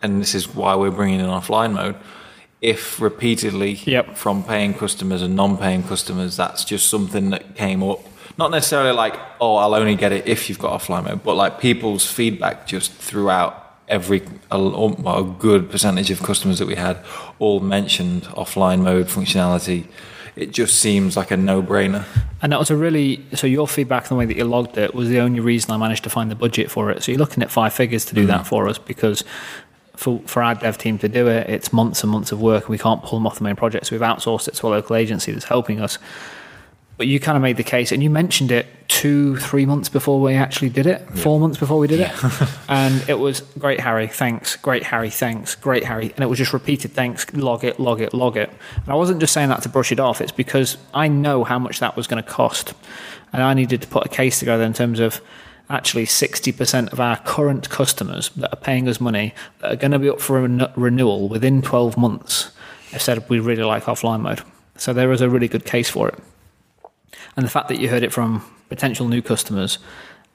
and 0.03 0.21
this 0.21 0.35
is 0.35 0.53
why 0.53 0.75
we're 0.75 0.91
bringing 0.91 1.21
in 1.21 1.27
offline 1.27 1.75
mode, 1.75 1.95
if 2.61 3.01
repeatedly 3.01 3.75
Yep. 3.85 4.17
from 4.17 4.43
paying 4.43 4.75
customers 4.75 5.23
and 5.23 5.37
non-paying 5.37 5.85
customers, 5.85 6.37
that's 6.37 6.65
just 6.65 6.89
something 6.89 7.31
that 7.31 7.55
came 7.55 7.85
up. 7.85 8.01
Not 8.37 8.51
necessarily 8.51 8.91
like, 8.91 9.15
oh, 9.41 9.55
I'll 9.55 9.77
only 9.77 9.95
get 9.95 10.11
it 10.11 10.27
if 10.27 10.49
you've 10.49 10.59
got 10.59 10.81
offline 10.81 11.05
mode, 11.05 11.23
but 11.23 11.37
like 11.37 11.61
people's 11.61 12.05
feedback 12.05 12.67
just 12.67 12.91
throughout 12.91 13.70
every 13.91 14.23
a, 14.51 14.59
a 14.59 15.25
good 15.39 15.71
percentage 15.71 16.11
of 16.11 16.23
customers 16.23 16.59
that 16.59 16.67
we 16.67 16.77
had 16.77 17.05
all 17.39 17.61
mentioned 17.61 18.23
offline 18.23 18.83
mode 18.83 19.09
functionality. 19.09 19.87
It 20.37 20.53
just 20.53 20.79
seems 20.79 21.17
like 21.17 21.33
a 21.33 21.37
no-brainer. 21.37 22.07
And 22.41 22.53
that 22.53 22.59
was 22.59 22.71
a 22.71 22.77
really 22.77 23.27
so 23.35 23.47
your 23.47 23.69
feedback 23.69 24.05
and 24.05 24.11
the 24.11 24.15
way 24.15 24.27
that 24.27 24.37
you 24.37 24.45
logged 24.45 24.79
it 24.79 24.95
was 24.95 25.09
the 25.09 25.19
only 25.19 25.41
reason 25.41 25.73
I 25.73 25.77
managed 25.77 26.05
to 26.05 26.11
find 26.11 26.31
the 26.31 26.37
budget 26.37 26.71
for 26.71 26.91
it. 26.91 27.03
So 27.03 27.13
you're 27.13 27.19
looking 27.19 27.43
at 27.43 27.51
five 27.51 27.75
figures 27.75 28.05
to 28.07 28.15
do 28.15 28.25
that 28.27 28.43
mm. 28.43 28.47
for 28.47 28.69
us 28.69 28.79
because 28.79 29.25
for 29.97 30.21
for 30.21 30.43
our 30.43 30.55
dev 30.55 30.79
team 30.79 30.99
to 30.99 31.09
do 31.09 31.27
it, 31.29 31.51
it's 31.51 31.73
months 31.73 32.03
and 32.03 32.11
months 32.11 32.33
of 32.33 32.41
work. 32.41 32.69
We 32.69 32.79
can't 32.79 33.03
pull 33.03 33.19
them 33.19 33.27
off 33.27 33.39
the 33.39 33.45
main 33.45 33.57
project, 33.57 33.87
so 33.87 33.95
we've 33.95 34.01
outsourced 34.01 34.49
it 34.49 34.55
to 34.55 34.67
a 34.67 34.71
local 34.71 34.97
agency 34.97 35.33
that's 35.33 35.45
helping 35.45 35.81
us. 35.81 35.99
But 37.01 37.07
you 37.07 37.19
kind 37.19 37.35
of 37.35 37.41
made 37.41 37.57
the 37.57 37.65
case, 37.65 37.93
and 37.93 38.03
you 38.03 38.11
mentioned 38.11 38.53
it 38.53 38.67
two, 38.87 39.39
three 39.39 39.65
months 39.65 39.89
before 39.89 40.21
we 40.21 40.35
actually 40.35 40.69
did 40.69 40.87
it, 40.87 41.01
four 41.17 41.41
months 41.41 41.57
before 41.57 41.79
we 41.79 41.87
did 41.89 42.01
it, 42.01 42.13
and 42.69 43.09
it 43.09 43.19
was 43.19 43.41
great, 43.59 43.81
Harry, 43.81 44.07
thanks, 44.07 44.57
great, 44.57 44.83
Harry, 44.83 45.09
thanks, 45.09 45.55
great, 45.55 45.85
Harry, 45.85 46.13
and 46.15 46.21
it 46.21 46.27
was 46.27 46.37
just 46.37 46.53
repeated 46.53 46.93
thanks, 46.93 47.33
log 47.33 47.65
it, 47.65 47.81
log 47.81 48.03
it, 48.03 48.13
log 48.13 48.37
it. 48.37 48.51
And 48.77 48.89
I 48.89 48.97
wasn't 48.97 49.19
just 49.19 49.33
saying 49.33 49.49
that 49.49 49.63
to 49.63 49.71
brush 49.71 49.91
it 49.93 49.99
off; 49.99 50.21
it's 50.21 50.31
because 50.31 50.77
I 50.93 51.09
know 51.09 51.43
how 51.43 51.59
much 51.59 51.81
that 51.81 51.97
was 51.97 52.07
going 52.07 52.23
to 52.23 52.29
cost, 52.29 52.75
and 53.33 53.43
I 53.43 53.55
needed 53.55 53.81
to 53.81 53.89
put 53.89 54.05
a 54.05 54.11
case 54.11 54.39
together 54.39 54.65
in 54.65 54.75
terms 54.75 55.01
of 55.01 55.23
actually 55.71 56.05
60% 56.05 56.93
of 56.93 57.01
our 57.01 57.17
current 57.17 57.71
customers 57.71 58.29
that 58.37 58.53
are 58.53 58.61
paying 58.61 58.87
us 58.87 59.01
money 59.01 59.33
that 59.61 59.73
are 59.73 59.77
going 59.77 59.93
to 59.93 59.99
be 59.99 60.11
up 60.11 60.21
for 60.21 60.43
ren- 60.43 60.71
renewal 60.77 61.31
within 61.31 61.63
12 61.63 61.97
months 61.97 62.51
have 62.93 63.01
said 63.01 63.27
we 63.31 63.41
really 63.41 63.63
like 63.63 63.85
offline 63.85 64.21
mode. 64.21 64.43
So 64.77 64.93
there 64.93 65.11
is 65.13 65.23
a 65.23 65.31
really 65.31 65.49
good 65.49 65.65
case 65.65 65.89
for 65.89 66.07
it. 66.09 66.19
And 67.37 67.45
the 67.45 67.51
fact 67.51 67.69
that 67.69 67.81
you 67.81 67.89
heard 67.89 68.03
it 68.03 68.13
from 68.13 68.43
potential 68.69 69.09
new 69.09 69.23
customers 69.23 69.79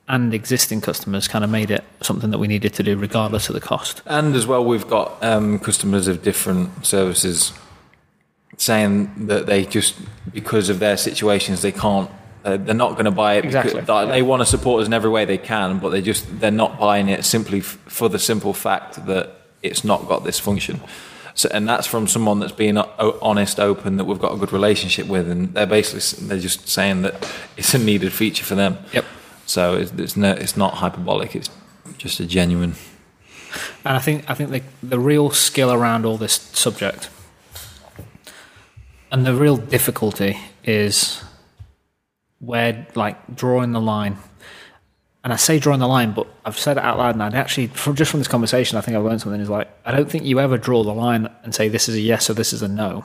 and 0.07 0.33
existing 0.33 0.81
customers 0.81 1.27
kind 1.27 1.43
of 1.43 1.49
made 1.49 1.71
it 1.71 1.83
something 2.01 2.29
that 2.31 2.37
we 2.37 2.47
needed 2.47 2.73
to 2.75 2.83
do 2.83 2.95
regardless 2.97 3.49
of 3.49 3.55
the 3.55 3.61
cost. 3.61 4.01
And 4.05 4.35
as 4.35 4.45
well, 4.45 4.63
we've 4.63 4.87
got 4.87 5.23
um, 5.23 5.59
customers 5.59 6.07
of 6.07 6.21
different 6.21 6.85
services 6.85 7.53
saying 8.57 9.27
that 9.27 9.47
they 9.47 9.65
just, 9.65 9.95
because 10.31 10.69
of 10.69 10.79
their 10.79 10.97
situations, 10.97 11.61
they 11.61 11.71
can't, 11.71 12.09
uh, 12.43 12.57
they're 12.57 12.75
not 12.75 12.93
going 12.93 13.05
to 13.05 13.11
buy 13.11 13.35
it. 13.35 13.45
Exactly. 13.45 13.81
Because, 13.81 14.09
they 14.09 14.21
want 14.21 14.41
to 14.41 14.45
support 14.45 14.81
us 14.81 14.87
in 14.87 14.93
every 14.93 15.09
way 15.09 15.25
they 15.25 15.37
can, 15.39 15.79
but 15.79 15.89
they 15.89 16.01
just, 16.01 16.39
they're 16.39 16.51
not 16.51 16.79
buying 16.79 17.09
it 17.09 17.25
simply 17.25 17.59
f- 17.59 17.79
for 17.87 18.07
the 18.07 18.19
simple 18.19 18.53
fact 18.53 19.05
that 19.07 19.31
it's 19.63 19.83
not 19.83 20.07
got 20.07 20.23
this 20.23 20.39
function. 20.39 20.79
So, 21.35 21.49
and 21.51 21.67
that's 21.67 21.85
from 21.85 22.07
someone 22.07 22.39
that's 22.39 22.53
been 22.53 22.77
uh, 22.77 22.85
honest, 23.21 23.59
open, 23.59 23.97
that 23.97 24.05
we've 24.05 24.19
got 24.19 24.33
a 24.33 24.37
good 24.37 24.51
relationship 24.53 25.07
with, 25.07 25.29
and 25.29 25.53
they're 25.53 25.65
basically 25.65 26.27
they're 26.27 26.39
just 26.39 26.67
saying 26.67 27.01
that 27.03 27.29
it's 27.57 27.73
a 27.73 27.77
needed 27.77 28.13
feature 28.13 28.45
for 28.45 28.55
them. 28.55 28.77
Yep. 28.93 29.05
So 29.45 29.75
it's, 29.75 29.91
it's 29.91 30.15
no, 30.15 30.31
it's 30.31 30.55
not 30.55 30.75
hyperbolic. 30.75 31.35
It's 31.35 31.49
just 31.97 32.19
a 32.19 32.25
genuine. 32.25 32.75
And 33.83 33.95
I 33.97 33.99
think 33.99 34.29
I 34.29 34.33
think 34.33 34.49
the, 34.49 34.63
the 34.81 34.99
real 34.99 35.29
skill 35.29 35.71
around 35.71 36.05
all 36.05 36.17
this 36.17 36.33
subject 36.33 37.09
and 39.15 39.25
the 39.25 39.33
real 39.33 39.55
difficulty 39.55 40.37
is 40.65 41.23
where 42.39 42.85
like 42.95 43.35
drawing 43.35 43.71
the 43.71 43.79
line. 43.79 44.17
And 45.25 45.33
I 45.33 45.37
say 45.37 45.57
drawing 45.57 45.79
the 45.79 45.87
line, 45.87 46.11
but 46.11 46.27
I've 46.45 46.57
said 46.57 46.77
it 46.77 46.83
out 46.83 46.99
loud, 46.99 47.15
and 47.15 47.23
I'd 47.23 47.33
actually, 47.33 47.65
from 47.67 47.95
just 47.95 48.11
from 48.11 48.19
this 48.19 48.27
conversation, 48.27 48.77
I 48.77 48.81
think 48.81 48.95
I've 48.95 49.03
learned 49.03 49.21
something. 49.21 49.41
Is 49.41 49.49
like 49.49 49.67
I 49.83 49.91
don't 49.91 50.09
think 50.09 50.23
you 50.23 50.39
ever 50.39 50.55
draw 50.55 50.83
the 50.83 50.93
line 50.93 51.27
and 51.43 51.53
say 51.53 51.67
this 51.67 51.89
is 51.89 51.95
a 51.95 51.99
yes 51.99 52.29
or 52.29 52.35
this 52.35 52.53
is 52.53 52.61
a 52.61 52.67
no. 52.67 53.03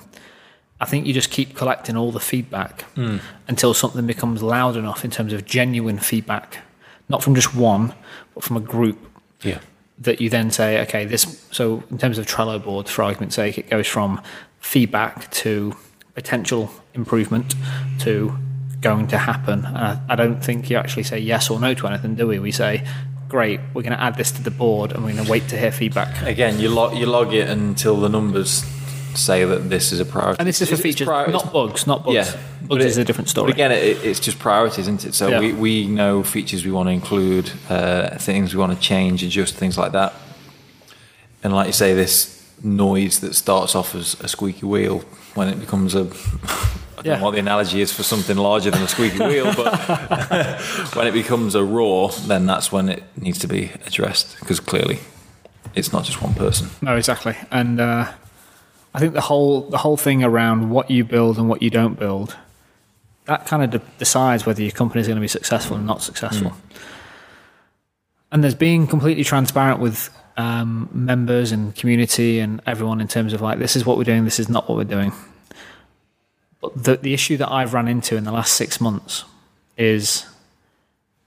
I 0.83 0.85
think 0.85 1.07
you 1.07 1.15
just 1.15 1.31
keep 1.31 1.57
collecting 1.57 1.97
all 1.97 2.13
the 2.13 2.21
feedback 2.21 2.83
hmm. 2.95 3.19
until 3.49 3.73
something 3.73 4.07
becomes 4.07 4.43
loud 4.43 4.77
enough 4.77 5.03
in 5.03 5.11
terms 5.11 5.33
of 5.33 5.47
genuine 5.47 5.99
feedback, 5.99 6.59
not 7.09 7.23
from 7.23 7.35
just 7.35 7.55
one, 7.55 7.95
but 8.35 8.45
from 8.45 8.59
a 8.59 8.61
group 8.61 8.99
Yeah. 9.43 9.61
that 9.99 10.21
you 10.21 10.29
then 10.29 10.51
say, 10.51 10.81
okay, 10.83 11.07
this. 11.07 11.47
So 11.51 11.83
in 11.91 11.97
terms 11.97 12.19
of 12.19 12.27
Trello 12.27 12.63
boards, 12.63 12.91
for 12.91 13.03
argument's 13.03 13.37
sake, 13.37 13.57
it 13.57 13.71
goes 13.71 13.87
from 13.87 14.21
feedback 14.59 15.31
to 15.33 15.75
potential 16.15 16.71
improvement 16.95 17.55
to 18.01 18.37
going 18.81 19.07
to 19.09 19.19
happen. 19.19 19.65
And 19.65 20.01
I, 20.09 20.17
don't 20.17 20.43
think 20.43 20.71
you 20.71 20.77
actually 20.77 21.03
say 21.03 21.19
yes 21.19 21.51
or 21.51 21.61
no 21.61 21.75
to 21.75 21.87
anything, 21.87 22.15
do 22.15 22.27
we? 22.27 22.39
We 22.39 22.51
say, 22.53 22.87
great, 23.29 23.61
we're 23.75 23.83
going 23.83 23.93
to 23.97 24.01
add 24.03 24.17
this 24.17 24.31
to 24.33 24.43
the 24.43 24.51
board, 24.51 24.93
and 24.93 25.05
we're 25.05 25.13
going 25.13 25.25
to 25.25 25.31
wait 25.31 25.49
to 25.49 25.59
hear 25.59 25.71
feedback. 25.73 26.23
Again, 26.23 26.59
you 26.59 26.69
log 26.69 26.97
you 26.97 27.07
log 27.07 27.33
it 27.35 27.49
until 27.49 28.01
the 28.01 28.09
numbers 28.09 28.65
say 29.15 29.45
that 29.45 29.69
this 29.69 29.93
is 29.93 30.01
a 30.01 30.05
priority. 30.05 30.39
And 30.39 30.49
this 30.49 30.63
is 30.63 30.69
for 30.69 30.75
It's- 30.75 30.83
features, 30.83 31.09
not 31.09 31.53
bugs, 31.53 31.87
not 31.87 32.05
bugs. 32.05 32.15
Yeah, 32.15 32.41
bugs 32.63 32.85
it- 32.85 32.89
is 32.89 32.97
a 32.97 33.05
different 33.05 33.29
story. 33.29 33.47
But 33.49 33.55
again, 33.55 33.73
it, 33.73 34.05
it's 34.05 34.21
just 34.21 34.39
priorities, 34.39 34.79
isn't 34.87 35.05
it? 35.05 35.15
So 35.15 35.29
Yeah. 35.29 35.41
we, 35.41 35.53
we 35.53 35.87
know 35.87 36.23
features 36.23 36.65
we 36.65 36.71
want 36.71 36.89
to 36.89 36.93
include, 36.93 37.51
uh, 37.69 38.17
things 38.19 38.55
we 38.55 38.61
want 38.61 38.73
to 38.73 38.79
change, 38.79 39.23
adjust, 39.25 39.57
things 39.57 39.77
like 39.77 39.93
that. 39.93 40.15
And 41.43 41.53
like 41.53 41.67
you 41.67 41.73
say, 41.73 41.93
this 41.93 42.37
noise 42.63 43.19
that 43.21 43.35
starts 43.35 43.75
off 43.75 43.95
as 43.95 44.17
a 44.21 44.29
squeaky 44.29 44.67
wheel 44.67 45.01
when 45.35 45.49
it 45.49 45.59
becomes 45.59 45.95
a. 45.95 46.07
I 47.01 47.03
don't 47.03 47.13
Yeah. 47.13 47.19
know 47.19 47.25
what 47.25 47.31
the 47.33 47.39
analogy 47.41 47.81
is 47.81 47.91
for 47.93 48.03
something 48.03 48.37
larger 48.37 48.71
than 48.71 48.83
a 48.83 48.89
squeaky 48.89 49.19
wheel, 49.27 49.53
but 49.57 49.75
when 50.95 51.07
it 51.07 51.13
becomes 51.13 51.55
a 51.55 51.65
roar, 51.65 52.11
then 52.27 52.47
that's 52.47 52.71
when 52.71 52.89
it 52.89 53.03
needs 53.17 53.39
to 53.41 53.49
be 53.49 53.71
addressed 53.87 54.39
because 54.41 54.61
clearly 54.61 54.99
it's 55.75 55.93
not 55.93 56.05
just 56.05 56.21
one 56.23 56.35
person. 56.35 56.69
No, 56.83 56.97
exactly. 56.97 57.35
And 57.51 57.81
uh, 57.81 58.11
I 58.95 58.99
think 58.99 59.15
the 59.15 59.21
whole 59.23 59.63
the 59.63 59.79
whole 59.79 59.97
thing 59.97 60.23
around 60.23 60.71
what 60.71 60.91
you 60.91 61.05
build 61.05 61.39
and 61.39 61.49
what 61.49 61.63
you 61.63 61.71
don't 61.71 61.99
build, 61.99 62.37
that 63.25 63.47
kind 63.47 63.63
of 63.63 63.71
de- 63.71 63.83
decides 63.99 64.45
whether 64.45 64.61
your 64.63 64.73
company 64.73 65.01
is 65.01 65.07
going 65.07 65.17
to 65.17 65.21
be 65.23 65.29
successful 65.29 65.77
or 65.77 65.81
not 65.81 66.03
successful. 66.03 66.53
And 68.33 68.45
there's 68.45 68.55
being 68.55 68.87
completely 68.87 69.25
transparent 69.25 69.81
with 69.81 70.11
um, 70.37 70.89
members 70.93 71.51
and 71.51 71.75
community 71.75 72.39
and 72.41 72.61
everyone 72.67 73.01
in 73.01 73.09
terms 73.09 73.33
of 73.33 73.41
like 73.41 73.59
this 73.59 73.75
is 73.75 73.85
what 73.87 73.97
we're 73.97 74.05
doing, 74.05 74.25
this 74.25 74.39
is 74.39 74.49
not 74.49 74.69
what 74.69 74.77
we're 74.77 74.85
doing. 74.85 75.13
But 76.61 76.85
the 76.85 76.97
the 76.97 77.15
issue 77.15 77.37
that 77.39 77.51
I've 77.51 77.75
run 77.75 77.89
into 77.89 78.17
in 78.17 78.25
the 78.25 78.33
last 78.33 78.55
six 78.55 78.81
months 78.81 79.25
is 79.77 80.27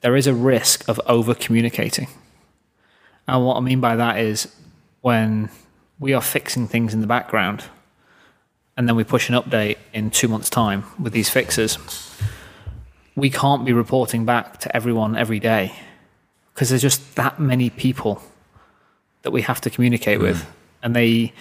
there 0.01 0.15
is 0.15 0.27
a 0.27 0.33
risk 0.33 0.87
of 0.87 0.99
over 1.07 1.33
communicating. 1.33 2.07
And 3.27 3.45
what 3.45 3.57
I 3.57 3.61
mean 3.61 3.79
by 3.79 3.95
that 3.95 4.17
is 4.19 4.53
when 5.01 5.49
we 5.99 6.13
are 6.13 6.21
fixing 6.21 6.67
things 6.67 6.93
in 6.93 7.01
the 7.01 7.07
background 7.07 7.63
and 8.75 8.87
then 8.87 8.95
we 8.95 9.03
push 9.03 9.29
an 9.29 9.35
update 9.35 9.77
in 9.93 10.11
two 10.11 10.27
months' 10.27 10.49
time 10.49 10.83
with 10.99 11.13
these 11.13 11.29
fixes, 11.29 11.77
we 13.15 13.29
can't 13.29 13.65
be 13.65 13.73
reporting 13.73 14.25
back 14.25 14.59
to 14.59 14.75
everyone 14.75 15.15
every 15.15 15.39
day 15.39 15.73
because 16.53 16.69
there's 16.69 16.81
just 16.81 17.15
that 17.15 17.39
many 17.39 17.69
people 17.69 18.21
that 19.21 19.31
we 19.31 19.41
have 19.41 19.61
to 19.61 19.69
communicate 19.69 20.19
with. 20.19 20.37
Mm. 20.37 20.47
And 20.83 20.95
they, 20.95 21.33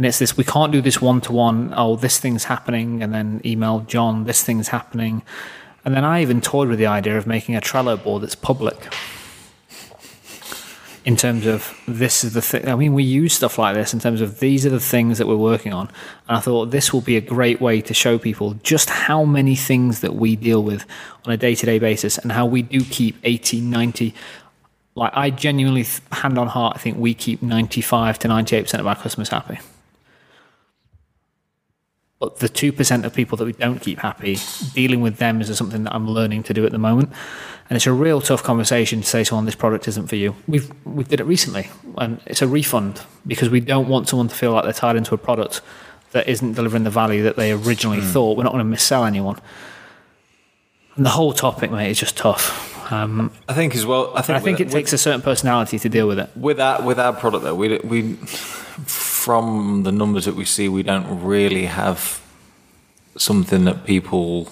and 0.00 0.06
it's 0.06 0.18
this, 0.18 0.34
we 0.34 0.44
can't 0.44 0.72
do 0.72 0.80
this 0.80 1.02
one 1.02 1.20
to 1.20 1.30
one, 1.30 1.74
oh, 1.76 1.94
this 1.94 2.18
thing's 2.18 2.44
happening, 2.44 3.02
and 3.02 3.12
then 3.12 3.42
email 3.44 3.80
John, 3.80 4.24
this 4.24 4.42
thing's 4.42 4.68
happening. 4.68 5.20
And 5.84 5.94
then 5.94 6.06
I 6.06 6.22
even 6.22 6.40
toyed 6.40 6.70
with 6.70 6.78
the 6.78 6.86
idea 6.86 7.18
of 7.18 7.26
making 7.26 7.54
a 7.54 7.60
Trello 7.60 8.02
board 8.02 8.22
that's 8.22 8.34
public 8.34 8.78
in 11.04 11.16
terms 11.16 11.44
of 11.44 11.78
this 11.86 12.24
is 12.24 12.32
the 12.32 12.40
thing. 12.40 12.66
I 12.66 12.76
mean, 12.76 12.94
we 12.94 13.02
use 13.02 13.34
stuff 13.34 13.58
like 13.58 13.74
this 13.74 13.92
in 13.92 14.00
terms 14.00 14.22
of 14.22 14.40
these 14.40 14.64
are 14.64 14.70
the 14.70 14.80
things 14.80 15.18
that 15.18 15.26
we're 15.26 15.36
working 15.36 15.74
on. 15.74 15.88
And 16.28 16.38
I 16.38 16.40
thought 16.40 16.70
this 16.70 16.94
will 16.94 17.02
be 17.02 17.18
a 17.18 17.20
great 17.20 17.60
way 17.60 17.82
to 17.82 17.92
show 17.92 18.18
people 18.18 18.54
just 18.62 18.88
how 18.88 19.26
many 19.26 19.54
things 19.54 20.00
that 20.00 20.14
we 20.14 20.34
deal 20.34 20.62
with 20.62 20.86
on 21.26 21.32
a 21.34 21.36
day 21.36 21.54
to 21.54 21.66
day 21.66 21.78
basis 21.78 22.16
and 22.16 22.32
how 22.32 22.46
we 22.46 22.62
do 22.62 22.82
keep 22.84 23.18
80, 23.22 23.60
90. 23.60 24.14
Like, 24.94 25.12
I 25.14 25.28
genuinely, 25.28 25.84
hand 26.10 26.38
on 26.38 26.46
heart, 26.46 26.76
I 26.76 26.78
think 26.78 26.96
we 26.96 27.12
keep 27.12 27.42
95 27.42 28.18
to 28.20 28.28
98% 28.28 28.80
of 28.80 28.86
our 28.86 28.96
customers 28.96 29.28
happy. 29.28 29.58
But 32.20 32.38
the 32.40 32.50
2% 32.50 33.04
of 33.04 33.14
people 33.14 33.38
that 33.38 33.46
we 33.46 33.52
don't 33.54 33.80
keep 33.80 33.98
happy, 34.00 34.36
dealing 34.74 35.00
with 35.00 35.16
them 35.16 35.40
is 35.40 35.56
something 35.56 35.84
that 35.84 35.94
I'm 35.94 36.06
learning 36.06 36.42
to 36.44 36.54
do 36.54 36.66
at 36.66 36.70
the 36.70 36.78
moment. 36.78 37.10
And 37.70 37.76
it's 37.76 37.86
a 37.86 37.92
real 37.94 38.20
tough 38.20 38.42
conversation 38.42 39.00
to 39.00 39.06
say 39.06 39.20
to 39.20 39.24
someone, 39.24 39.46
this 39.46 39.54
product 39.54 39.88
isn't 39.88 40.08
for 40.08 40.16
you. 40.16 40.36
We've, 40.46 40.70
we 40.84 41.04
did 41.04 41.20
it 41.20 41.24
recently, 41.24 41.70
and 41.96 42.20
it's 42.26 42.42
a 42.42 42.46
refund 42.46 43.00
because 43.26 43.48
we 43.48 43.60
don't 43.60 43.88
want 43.88 44.06
someone 44.08 44.28
to 44.28 44.34
feel 44.34 44.52
like 44.52 44.64
they're 44.64 44.72
tied 44.74 44.96
into 44.96 45.14
a 45.14 45.18
product 45.18 45.62
that 46.12 46.28
isn't 46.28 46.54
delivering 46.54 46.84
the 46.84 46.90
value 46.90 47.22
that 47.22 47.36
they 47.36 47.52
originally 47.52 48.02
thought. 48.02 48.36
We're 48.36 48.44
not 48.44 48.52
going 48.52 48.68
to 48.70 48.76
missell 48.76 49.06
anyone. 49.06 49.40
And 50.96 51.06
the 51.06 51.10
whole 51.10 51.32
topic, 51.32 51.70
mate, 51.70 51.90
is 51.90 51.98
just 51.98 52.18
tough. 52.18 52.92
Um, 52.92 53.32
I 53.48 53.54
think 53.54 53.74
as 53.76 53.86
well. 53.86 54.12
I 54.16 54.20
think, 54.20 54.36
I 54.36 54.40
think 54.40 54.58
with- 54.58 54.68
it 54.68 54.72
takes 54.72 54.92
a 54.92 54.98
certain 54.98 55.22
personality 55.22 55.78
to 55.78 55.88
deal 55.88 56.06
with 56.08 56.18
it. 56.18 56.28
with 56.36 56.60
our 56.60 56.82
with 56.82 56.98
our 56.98 57.12
product 57.14 57.44
though, 57.44 57.54
we 57.54 57.78
we 57.78 58.16
from 59.30 59.84
the 59.84 59.92
numbers 59.92 60.24
that 60.24 60.34
we 60.34 60.44
see, 60.44 60.68
we 60.68 60.82
don't 60.82 61.22
really 61.22 61.66
have 61.66 62.20
something 63.16 63.62
that 63.64 63.84
people 63.84 64.48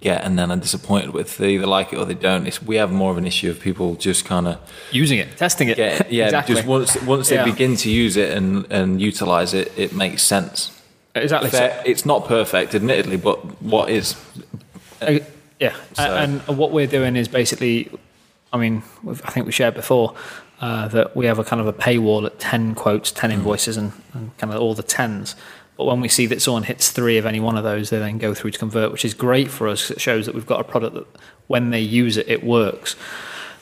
get 0.00 0.24
and 0.24 0.38
then 0.38 0.50
are 0.50 0.56
disappointed 0.56 1.10
with. 1.10 1.36
They 1.36 1.50
either 1.56 1.66
like 1.66 1.92
it 1.92 1.96
or 1.98 2.06
they 2.06 2.14
don't. 2.14 2.46
It's, 2.46 2.62
we 2.62 2.76
have 2.76 2.90
more 2.90 3.10
of 3.10 3.18
an 3.18 3.26
issue 3.26 3.50
of 3.50 3.60
people 3.60 3.96
just 3.96 4.24
kind 4.24 4.46
of 4.48 4.58
Using 4.90 5.18
it, 5.18 5.36
testing 5.36 5.68
it. 5.68 5.76
get 5.76 6.10
yeah. 6.18 6.24
exactly. 6.24 6.54
Just 6.54 6.66
once 6.66 7.02
once 7.02 7.28
they 7.28 7.36
Yeah. 7.36 7.44
begin 7.44 7.76
to 7.76 7.90
use 7.90 8.16
it 8.16 8.30
and 8.38 8.64
and 8.72 9.02
utilize 9.02 9.52
it, 9.52 9.70
it 9.76 9.92
makes 9.92 10.22
sense. 10.22 10.70
exactly. 11.14 11.50
Fair- 11.50 11.82
it's 11.84 12.06
not 12.06 12.26
perfect, 12.26 12.74
admittedly, 12.74 13.18
but 13.18 13.36
what 13.62 13.90
is? 13.90 14.16
Uh, 15.02 15.18
yeah, 15.58 15.74
So- 15.92 16.16
and 16.22 16.40
what 16.60 16.70
we're 16.72 16.86
doing 16.98 17.16
is 17.16 17.28
basically, 17.28 17.90
I 18.50 18.56
mean, 18.56 18.82
I 19.28 19.30
think 19.32 19.44
we 19.44 19.52
shared 19.52 19.74
before 19.74 20.14
uh, 20.60 20.88
that 20.88 21.16
we 21.16 21.26
have 21.26 21.38
a 21.38 21.44
kind 21.44 21.60
of 21.60 21.66
a 21.66 21.72
paywall 21.72 22.26
at 22.26 22.38
ten 22.38 22.74
quotes, 22.74 23.10
ten 23.10 23.30
invoices, 23.30 23.76
and, 23.76 23.92
and 24.12 24.36
kind 24.38 24.52
of 24.52 24.60
all 24.60 24.74
the 24.74 24.82
tens. 24.82 25.34
But 25.76 25.86
when 25.86 26.00
we 26.00 26.08
see 26.08 26.26
that 26.26 26.42
someone 26.42 26.64
hits 26.64 26.90
three 26.90 27.16
of 27.16 27.24
any 27.24 27.40
one 27.40 27.56
of 27.56 27.64
those, 27.64 27.88
they 27.88 27.98
then 27.98 28.18
go 28.18 28.34
through 28.34 28.50
to 28.50 28.58
convert, 28.58 28.92
which 28.92 29.04
is 29.04 29.14
great 29.14 29.50
for 29.50 29.66
us. 29.66 29.90
It 29.90 30.00
shows 30.00 30.26
that 30.26 30.34
we've 30.34 30.46
got 30.46 30.60
a 30.60 30.64
product 30.64 30.94
that, 30.94 31.06
when 31.46 31.70
they 31.70 31.80
use 31.80 32.18
it, 32.18 32.28
it 32.28 32.44
works. 32.44 32.96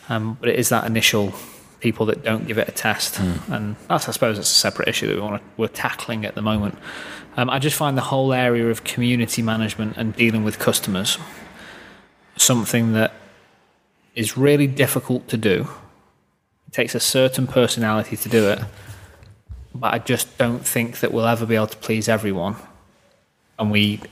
Um, 0.08 0.36
but 0.40 0.48
it 0.48 0.58
is 0.58 0.68
that 0.70 0.84
initial 0.84 1.32
people 1.80 2.06
that 2.06 2.24
don't 2.24 2.46
give 2.48 2.58
it 2.58 2.68
a 2.68 2.72
test, 2.72 3.20
and 3.20 3.76
that's, 3.88 4.08
I 4.08 4.12
suppose, 4.12 4.36
it's 4.36 4.50
a 4.50 4.54
separate 4.54 4.88
issue 4.88 5.06
that 5.06 5.14
we 5.14 5.20
want 5.20 5.40
to, 5.40 5.48
we're 5.56 5.68
tackling 5.68 6.24
at 6.24 6.34
the 6.34 6.42
moment. 6.42 6.76
Um, 7.36 7.48
I 7.48 7.60
just 7.60 7.76
find 7.76 7.96
the 7.96 8.02
whole 8.02 8.32
area 8.32 8.68
of 8.68 8.82
community 8.82 9.42
management 9.42 9.96
and 9.96 10.16
dealing 10.16 10.42
with 10.42 10.58
customers 10.58 11.18
something 12.36 12.94
that 12.94 13.12
is 14.16 14.36
really 14.36 14.66
difficult 14.66 15.28
to 15.28 15.36
do. 15.36 15.68
It 16.68 16.72
takes 16.72 16.94
a 16.94 17.00
certain 17.00 17.46
personality 17.46 18.16
to 18.16 18.28
do 18.28 18.50
it, 18.50 18.60
but 19.74 19.94
I 19.94 19.98
just 19.98 20.36
don't 20.36 20.66
think 20.66 21.00
that 21.00 21.12
we'll 21.12 21.26
ever 21.26 21.46
be 21.46 21.56
able 21.56 21.68
to 21.68 21.76
please 21.78 22.10
everyone. 22.10 22.56
And 23.58 23.70
we, 23.70 24.02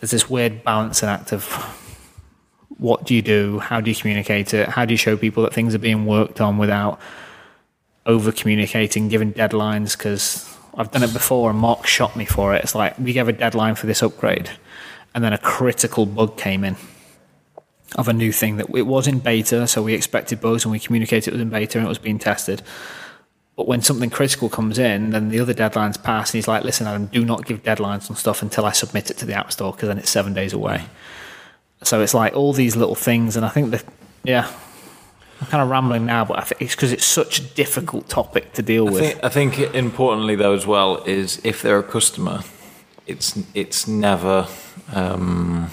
there's 0.00 0.12
this 0.12 0.30
weird 0.30 0.62
balancing 0.62 1.08
act 1.08 1.32
of 1.32 1.44
what 2.78 3.04
do 3.04 3.12
you 3.12 3.22
do? 3.22 3.58
How 3.58 3.80
do 3.80 3.90
you 3.90 3.96
communicate 3.96 4.54
it? 4.54 4.68
How 4.68 4.84
do 4.84 4.94
you 4.94 4.96
show 4.96 5.16
people 5.16 5.42
that 5.42 5.52
things 5.52 5.74
are 5.74 5.80
being 5.80 6.06
worked 6.06 6.40
on 6.40 6.58
without 6.58 7.00
over 8.06 8.30
communicating, 8.30 9.08
giving 9.08 9.32
deadlines? 9.32 9.98
Because 9.98 10.56
I've 10.76 10.92
done 10.92 11.02
it 11.02 11.12
before 11.12 11.50
and 11.50 11.58
Mark 11.58 11.88
shot 11.88 12.14
me 12.14 12.24
for 12.24 12.54
it. 12.54 12.62
It's 12.62 12.76
like 12.76 12.96
we 13.00 13.12
gave 13.12 13.26
a 13.26 13.32
deadline 13.32 13.74
for 13.74 13.88
this 13.88 14.00
upgrade, 14.00 14.48
and 15.12 15.24
then 15.24 15.32
a 15.32 15.38
critical 15.38 16.06
bug 16.06 16.36
came 16.36 16.62
in 16.62 16.76
of 17.96 18.08
a 18.08 18.12
new 18.12 18.32
thing 18.32 18.56
that 18.56 18.68
it 18.74 18.86
was 18.86 19.06
in 19.06 19.18
beta, 19.18 19.66
so 19.66 19.82
we 19.82 19.94
expected 19.94 20.40
bugs 20.40 20.64
and 20.64 20.72
we 20.72 20.78
communicated 20.78 21.28
it 21.28 21.32
was 21.32 21.40
in 21.40 21.50
beta 21.50 21.78
and 21.78 21.86
it 21.86 21.88
was 21.88 21.98
being 21.98 22.18
tested. 22.18 22.62
But 23.56 23.66
when 23.66 23.82
something 23.82 24.10
critical 24.10 24.48
comes 24.48 24.78
in, 24.78 25.10
then 25.10 25.30
the 25.30 25.40
other 25.40 25.54
deadlines 25.54 26.00
pass, 26.00 26.30
and 26.30 26.38
he's 26.38 26.46
like, 26.46 26.62
"Listen, 26.62 26.86
Adam, 26.86 27.06
do 27.06 27.24
not 27.24 27.44
give 27.44 27.62
deadlines 27.64 28.08
on 28.08 28.16
stuff 28.16 28.40
until 28.40 28.64
I 28.64 28.72
submit 28.72 29.10
it 29.10 29.16
to 29.18 29.26
the 29.26 29.34
App 29.34 29.50
Store, 29.50 29.72
because 29.72 29.88
then 29.88 29.98
it's 29.98 30.10
seven 30.10 30.32
days 30.32 30.52
away." 30.52 30.84
So 31.82 32.00
it's 32.00 32.14
like 32.14 32.34
all 32.34 32.52
these 32.52 32.76
little 32.76 32.94
things, 32.94 33.36
and 33.36 33.44
I 33.44 33.48
think 33.48 33.70
that, 33.72 33.84
yeah, 34.22 34.48
I'm 35.40 35.46
kind 35.48 35.62
of 35.62 35.70
rambling 35.70 36.06
now, 36.06 36.24
but 36.24 36.38
I 36.38 36.42
think 36.42 36.62
it's 36.62 36.74
because 36.74 36.92
it's 36.92 37.04
such 37.04 37.38
a 37.40 37.42
difficult 37.42 38.08
topic 38.08 38.52
to 38.54 38.62
deal 38.62 38.88
I 38.88 38.90
with. 38.90 39.00
think, 39.00 39.24
I 39.24 39.28
think 39.28 39.58
importantly 39.74 40.36
though 40.36 40.54
as 40.54 40.66
well 40.66 41.02
is 41.04 41.40
if 41.44 41.62
they're 41.62 41.78
a 41.78 41.84
customer, 41.84 42.42
it's 43.06 43.38
it's 43.54 43.88
never 43.88 44.46
um, 44.92 45.70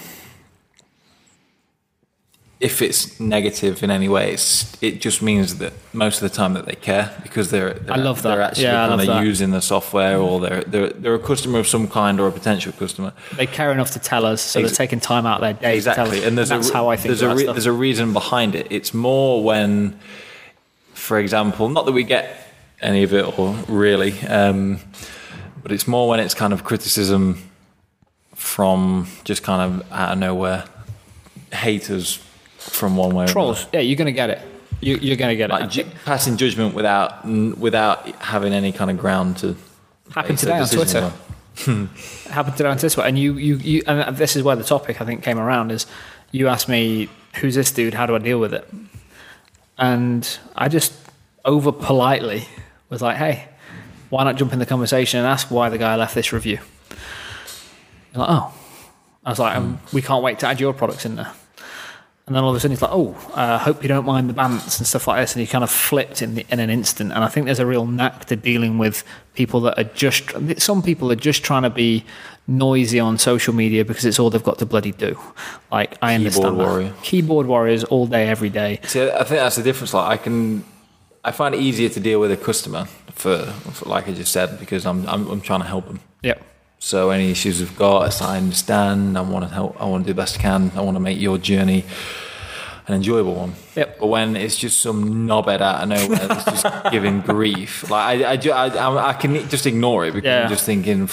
if 2.58 2.80
it's 2.80 3.20
negative 3.20 3.82
in 3.82 3.90
any 3.90 4.08
way. 4.08 4.32
It's, 4.32 4.82
it 4.82 5.00
just 5.02 5.20
means 5.20 5.58
that 5.58 5.74
most 5.92 6.22
of 6.22 6.30
the 6.30 6.34
time 6.34 6.54
that 6.54 6.64
they 6.64 6.74
care 6.74 7.14
because 7.22 7.50
they're, 7.50 7.74
they're 7.74 7.94
I 7.94 7.98
love 7.98 8.22
that. 8.22 8.30
they're 8.30 8.40
actually 8.40 8.64
Yeah, 8.64 8.88
kind 8.88 9.08
of 9.10 9.24
using 9.24 9.50
the 9.50 9.60
software 9.60 10.16
or 10.18 10.40
they're, 10.40 10.62
they're 10.64 10.88
they're 10.88 11.14
a 11.14 11.18
customer 11.18 11.58
of 11.58 11.66
some 11.68 11.86
kind 11.86 12.18
or 12.18 12.26
a 12.28 12.32
potential 12.32 12.72
customer. 12.72 13.12
they 13.36 13.46
care 13.46 13.70
enough 13.72 13.90
to 13.90 13.98
tell 13.98 14.24
us, 14.24 14.40
so 14.40 14.60
Ex- 14.60 14.70
they're 14.70 14.86
taking 14.86 15.00
time 15.00 15.26
out 15.26 15.42
of 15.42 15.42
their 15.42 15.52
day 15.52 15.78
to 15.80 15.84
tell 15.84 16.06
Exactly, 16.06 16.20
us. 16.20 16.24
and 16.26 16.38
there's 16.38 16.48
that's 16.48 16.70
a, 16.70 16.72
how 16.72 16.88
I 16.88 16.96
think 16.96 17.08
there's 17.08 17.22
a 17.22 17.34
re- 17.34 17.44
there's 17.44 17.66
a 17.66 17.72
reason 17.72 18.14
behind 18.14 18.54
it. 18.54 18.66
It's 18.70 18.94
more 18.94 19.44
when, 19.44 19.98
for 20.94 21.18
example, 21.18 21.68
not 21.68 21.84
that 21.84 21.92
we 21.92 22.04
get 22.04 22.24
any 22.80 23.02
of 23.02 23.12
it 23.12 23.38
or 23.38 23.54
really, 23.68 24.18
um, 24.28 24.78
but 25.62 25.72
it's 25.72 25.86
more 25.86 26.08
when 26.08 26.20
it's 26.20 26.32
kind 26.34 26.54
of 26.54 26.64
criticism 26.64 27.42
from 28.34 29.06
just 29.24 29.42
kind 29.42 29.60
of 29.82 29.92
out 29.92 30.12
of 30.12 30.18
nowhere, 30.18 30.64
haters 31.52 32.18
from 32.70 32.96
one 32.96 33.14
way 33.14 33.24
or 33.24 33.28
Trolls, 33.28 33.66
yeah, 33.72 33.80
you're 33.80 33.96
going 33.96 34.06
to 34.06 34.12
get 34.12 34.30
it. 34.30 34.40
You, 34.80 34.96
you're 34.96 35.16
going 35.16 35.30
to 35.30 35.36
get 35.36 35.50
another. 35.50 35.64
it. 35.64 35.70
Ju- 35.70 35.86
passing 36.04 36.36
judgment 36.36 36.74
without 36.74 37.24
n- 37.24 37.58
without 37.58 38.06
having 38.20 38.52
any 38.52 38.72
kind 38.72 38.90
of 38.90 38.98
ground 38.98 39.38
to. 39.38 39.56
happened 40.10 40.38
today 40.38 40.58
on 40.58 40.68
Twitter. 40.68 41.04
on. 41.04 41.12
Happened 42.28 42.56
today 42.58 42.68
on 42.68 42.76
Twitter, 42.76 43.00
and 43.00 43.18
you, 43.18 43.38
you, 43.38 43.56
you, 43.56 43.82
and 43.86 44.14
this 44.18 44.36
is 44.36 44.42
where 44.42 44.56
the 44.56 44.62
topic 44.62 45.00
I 45.00 45.06
think 45.06 45.22
came 45.22 45.38
around 45.38 45.72
is 45.72 45.86
you 46.30 46.48
asked 46.48 46.68
me, 46.68 47.08
"Who's 47.40 47.54
this 47.54 47.70
dude? 47.72 47.94
How 47.94 48.04
do 48.04 48.14
I 48.14 48.18
deal 48.18 48.38
with 48.38 48.52
it?" 48.52 48.68
And 49.78 50.38
I 50.54 50.68
just 50.68 50.92
over 51.46 51.72
politely 51.72 52.46
was 52.90 53.00
like, 53.00 53.16
"Hey, 53.16 53.48
why 54.10 54.24
not 54.24 54.36
jump 54.36 54.52
in 54.52 54.58
the 54.58 54.66
conversation 54.66 55.18
and 55.20 55.26
ask 55.26 55.50
why 55.50 55.70
the 55.70 55.78
guy 55.78 55.96
left 55.96 56.14
this 56.14 56.30
review?" 56.30 56.58
You're 58.12 58.20
like, 58.26 58.28
"Oh," 58.30 58.52
I 59.24 59.30
was 59.30 59.38
like, 59.38 59.56
um, 59.56 59.80
"We 59.94 60.02
can't 60.02 60.22
wait 60.22 60.38
to 60.40 60.46
add 60.48 60.60
your 60.60 60.74
products 60.74 61.06
in 61.06 61.16
there." 61.16 61.32
And 62.26 62.34
then 62.34 62.42
all 62.42 62.50
of 62.50 62.56
a 62.56 62.60
sudden 62.60 62.72
he's 62.72 62.82
like, 62.82 62.90
"Oh, 62.92 63.14
I 63.36 63.56
hope 63.56 63.82
you 63.82 63.88
don't 63.88 64.04
mind 64.04 64.28
the 64.28 64.34
bants 64.34 64.78
and 64.78 64.86
stuff 64.86 65.06
like 65.06 65.22
this." 65.22 65.34
And 65.34 65.40
he 65.40 65.46
kind 65.46 65.62
of 65.62 65.70
flipped 65.70 66.22
in 66.22 66.34
the, 66.34 66.46
in 66.50 66.58
an 66.58 66.70
instant. 66.70 67.12
And 67.12 67.22
I 67.22 67.28
think 67.28 67.46
there's 67.46 67.60
a 67.60 67.66
real 67.66 67.86
knack 67.86 68.24
to 68.26 68.36
dealing 68.36 68.78
with 68.78 69.04
people 69.34 69.60
that 69.60 69.78
are 69.78 69.84
just. 69.84 70.32
Some 70.60 70.82
people 70.82 71.12
are 71.12 71.16
just 71.16 71.44
trying 71.44 71.62
to 71.62 71.70
be 71.70 72.04
noisy 72.48 72.98
on 72.98 73.18
social 73.18 73.54
media 73.54 73.84
because 73.84 74.04
it's 74.04 74.18
all 74.18 74.30
they've 74.30 74.42
got 74.42 74.58
to 74.58 74.66
bloody 74.66 74.90
do. 74.92 75.16
Like 75.70 75.96
I 76.02 76.14
understand 76.16 76.58
that. 76.58 76.66
warrior. 76.66 76.92
Keyboard 77.02 77.46
warriors 77.46 77.84
all 77.84 78.06
day, 78.08 78.28
every 78.28 78.50
day. 78.50 78.80
See, 78.84 79.02
I 79.08 79.18
think 79.24 79.40
that's 79.40 79.56
the 79.56 79.62
difference. 79.62 79.94
Like 79.94 80.20
I 80.20 80.22
can, 80.22 80.64
I 81.24 81.30
find 81.30 81.54
it 81.54 81.60
easier 81.60 81.88
to 81.90 82.00
deal 82.00 82.18
with 82.20 82.32
a 82.32 82.36
customer 82.36 82.86
for, 83.12 83.46
for 83.46 83.88
like 83.88 84.08
I 84.08 84.12
just 84.12 84.32
said, 84.32 84.58
because 84.58 84.84
I'm, 84.84 85.06
I'm 85.08 85.28
I'm 85.28 85.40
trying 85.40 85.60
to 85.60 85.66
help 85.66 85.86
them. 85.86 86.00
Yep. 86.22 86.42
So 86.78 87.10
any 87.10 87.30
issues 87.30 87.60
we've 87.60 87.76
got, 87.76 88.20
I 88.22 88.36
understand. 88.36 89.16
I 89.18 89.22
want 89.22 89.48
to 89.48 89.52
help. 89.52 89.80
I 89.80 89.86
want 89.86 90.04
to 90.04 90.08
do 90.08 90.14
the 90.14 90.20
best 90.20 90.38
I 90.38 90.42
can. 90.42 90.70
I 90.76 90.82
want 90.82 90.96
to 90.96 91.00
make 91.00 91.20
your 91.20 91.38
journey 91.38 91.84
an 92.86 92.94
enjoyable 92.94 93.34
one. 93.34 93.54
Yep. 93.74 93.98
But 93.98 94.06
when 94.06 94.36
it's 94.36 94.56
just 94.56 94.78
some 94.78 95.26
knobhead 95.26 95.60
out 95.60 95.82
of 95.82 95.88
nowhere 95.88 96.28
that's 96.28 96.44
just 96.44 96.66
giving 96.92 97.20
grief, 97.22 97.90
like 97.90 98.22
I, 98.22 98.34
I, 98.34 98.68
I, 98.68 99.08
I, 99.08 99.12
can 99.14 99.48
just 99.48 99.66
ignore 99.66 100.06
it 100.06 100.12
because 100.14 100.26
Yeah. 100.26 100.44
I'm 100.44 100.48
just 100.50 100.64
thinking. 100.64 101.04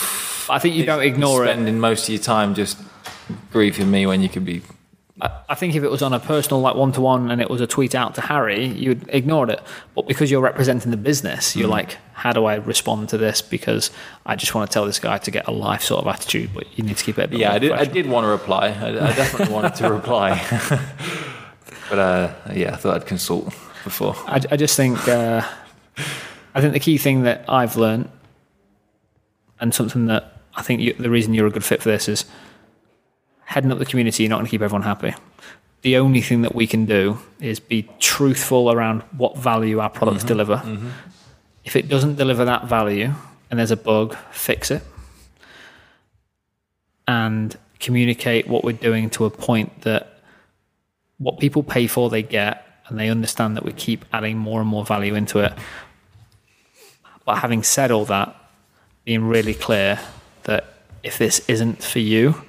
I 0.50 0.60
think 0.60 0.76
you 0.76 0.86
don't 0.86 1.02
ignore 1.02 1.46
it. 1.46 1.54
Spending 1.54 1.80
most 1.80 2.04
of 2.04 2.10
your 2.14 2.22
time 2.22 2.54
just 2.54 2.78
griefing 3.52 3.88
me 3.88 4.06
when 4.06 4.22
you 4.22 4.30
could 4.30 4.46
be. 4.46 4.62
I 5.22 5.54
think 5.54 5.76
if 5.76 5.84
it 5.84 5.92
was 5.92 6.02
on 6.02 6.12
a 6.12 6.20
personal, 6.20 6.60
like 6.62 6.76
one 6.76 6.92
to 6.94 7.02
one, 7.02 7.30
and 7.30 7.40
it 7.40 7.48
was 7.50 7.62
a 7.62 7.68
tweet 7.68 7.94
out 7.94 8.16
to 8.16 8.22
Harry, 8.22 8.66
you'd 8.66 9.08
ignore 9.10 9.48
it. 9.50 9.62
But 9.94 10.08
because 10.08 10.32
you're 10.32 10.42
representing 10.42 10.90
the 10.90 10.98
business, 10.98 11.54
Mm. 11.54 11.60
you're 11.60 11.68
like, 11.70 11.98
how 12.14 12.34
do 12.34 12.46
I 12.46 12.56
respond 12.56 13.10
to 13.10 13.18
this? 13.20 13.40
Because 13.42 13.92
I 14.26 14.36
just 14.36 14.56
want 14.56 14.70
to 14.70 14.74
tell 14.74 14.86
this 14.88 14.98
guy 14.98 15.20
to 15.20 15.30
get 15.30 15.48
a 15.48 15.52
life 15.52 15.84
sort 15.84 16.02
of 16.04 16.08
attitude, 16.12 16.50
but 16.54 16.66
you 16.76 16.84
need 16.84 16.98
to 16.98 17.04
keep 17.04 17.20
it. 17.20 17.32
A 17.32 17.38
Yeah, 17.38 17.54
I 17.54 17.60
did. 17.60 17.72
I 17.74 17.86
did 17.86 18.08
want 18.08 18.24
to 18.26 18.30
reply. 18.30 18.70
I, 18.70 18.88
I 18.88 19.14
definitely 19.14 19.54
wanted 19.54 19.76
to 19.76 19.94
reply. 20.00 20.42
but 21.90 22.00
uh, 22.00 22.34
yeah, 22.54 22.74
I 22.74 22.76
thought 22.78 22.96
I'd 22.96 23.06
consult 23.08 23.46
before. 23.84 24.16
I, 24.26 24.42
I 24.52 24.58
just 24.58 24.76
think, 24.76 25.08
uh, 25.08 25.42
I 26.56 26.62
think 26.62 26.74
the 26.74 26.80
key 26.80 26.98
thing 26.98 27.22
that 27.24 27.46
I've 27.48 27.78
learned, 27.78 28.10
and 29.60 29.74
something 29.76 30.08
that 30.08 30.42
I 30.56 30.64
think 30.64 30.82
you, 30.82 30.94
the 30.94 31.10
reason 31.12 31.36
you're 31.36 31.48
a 31.48 31.52
good 31.52 31.64
fit 31.64 31.84
for 31.84 31.90
this 31.90 32.10
is 32.10 32.26
heading 33.46 33.72
up 33.72 33.80
the 33.80 33.86
community. 33.86 34.24
You're 34.24 34.30
not 34.30 34.38
going 34.38 34.46
to 34.46 34.52
keep 34.52 34.62
everyone 34.62 34.84
happy. 34.84 35.14
The 35.82 35.98
only 35.98 36.22
thing 36.22 36.44
that 36.44 36.56
we 36.56 36.66
can 36.66 36.86
do 36.86 37.20
is 37.40 37.60
be 37.60 37.90
truthful 38.00 38.72
around 38.72 39.02
what 39.18 39.38
value 39.38 39.80
our 39.80 39.90
products 39.90 40.20
mm-hmm. 40.20 40.28
deliver. 40.28 40.56
Mm-hmm. 40.58 40.90
If 41.66 41.76
it 41.76 41.90
doesn't 41.90 42.16
deliver 42.16 42.46
that 42.46 42.66
value 42.68 43.14
and 43.50 43.60
there's 43.60 43.72
a 43.72 43.78
bug, 43.78 44.16
fix 44.32 44.72
it. 44.72 44.82
And 47.08 47.56
communicate 47.80 48.48
what 48.48 48.64
we're 48.64 48.72
doing 48.72 49.10
to 49.12 49.26
a 49.26 49.30
point 49.30 49.82
that 49.82 50.20
what 51.18 51.40
people 51.40 51.64
pay 51.64 51.86
for, 51.88 52.10
they 52.10 52.24
get, 52.24 52.66
and 52.88 52.98
they 52.98 53.10
understand 53.10 53.58
that 53.58 53.66
we 53.66 53.74
keep 53.74 54.06
adding 54.14 54.38
more 54.38 54.62
and 54.62 54.70
more 54.70 54.86
value 54.86 55.16
into 55.16 55.40
it. 55.40 55.54
But 57.26 57.38
having 57.38 57.64
said 57.64 57.92
all 57.92 58.06
that, 58.06 58.36
being 59.04 59.28
really 59.28 59.54
clear 59.54 60.00
that 60.44 60.66
if 61.04 61.18
this 61.18 61.48
isn't 61.50 61.84
for 61.84 62.00
you, 62.00 62.42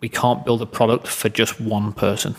we 0.00 0.08
can't 0.08 0.44
build 0.44 0.62
a 0.62 0.66
product 0.66 1.06
for 1.06 1.28
just 1.28 1.60
one 1.60 1.92
person. 1.92 2.34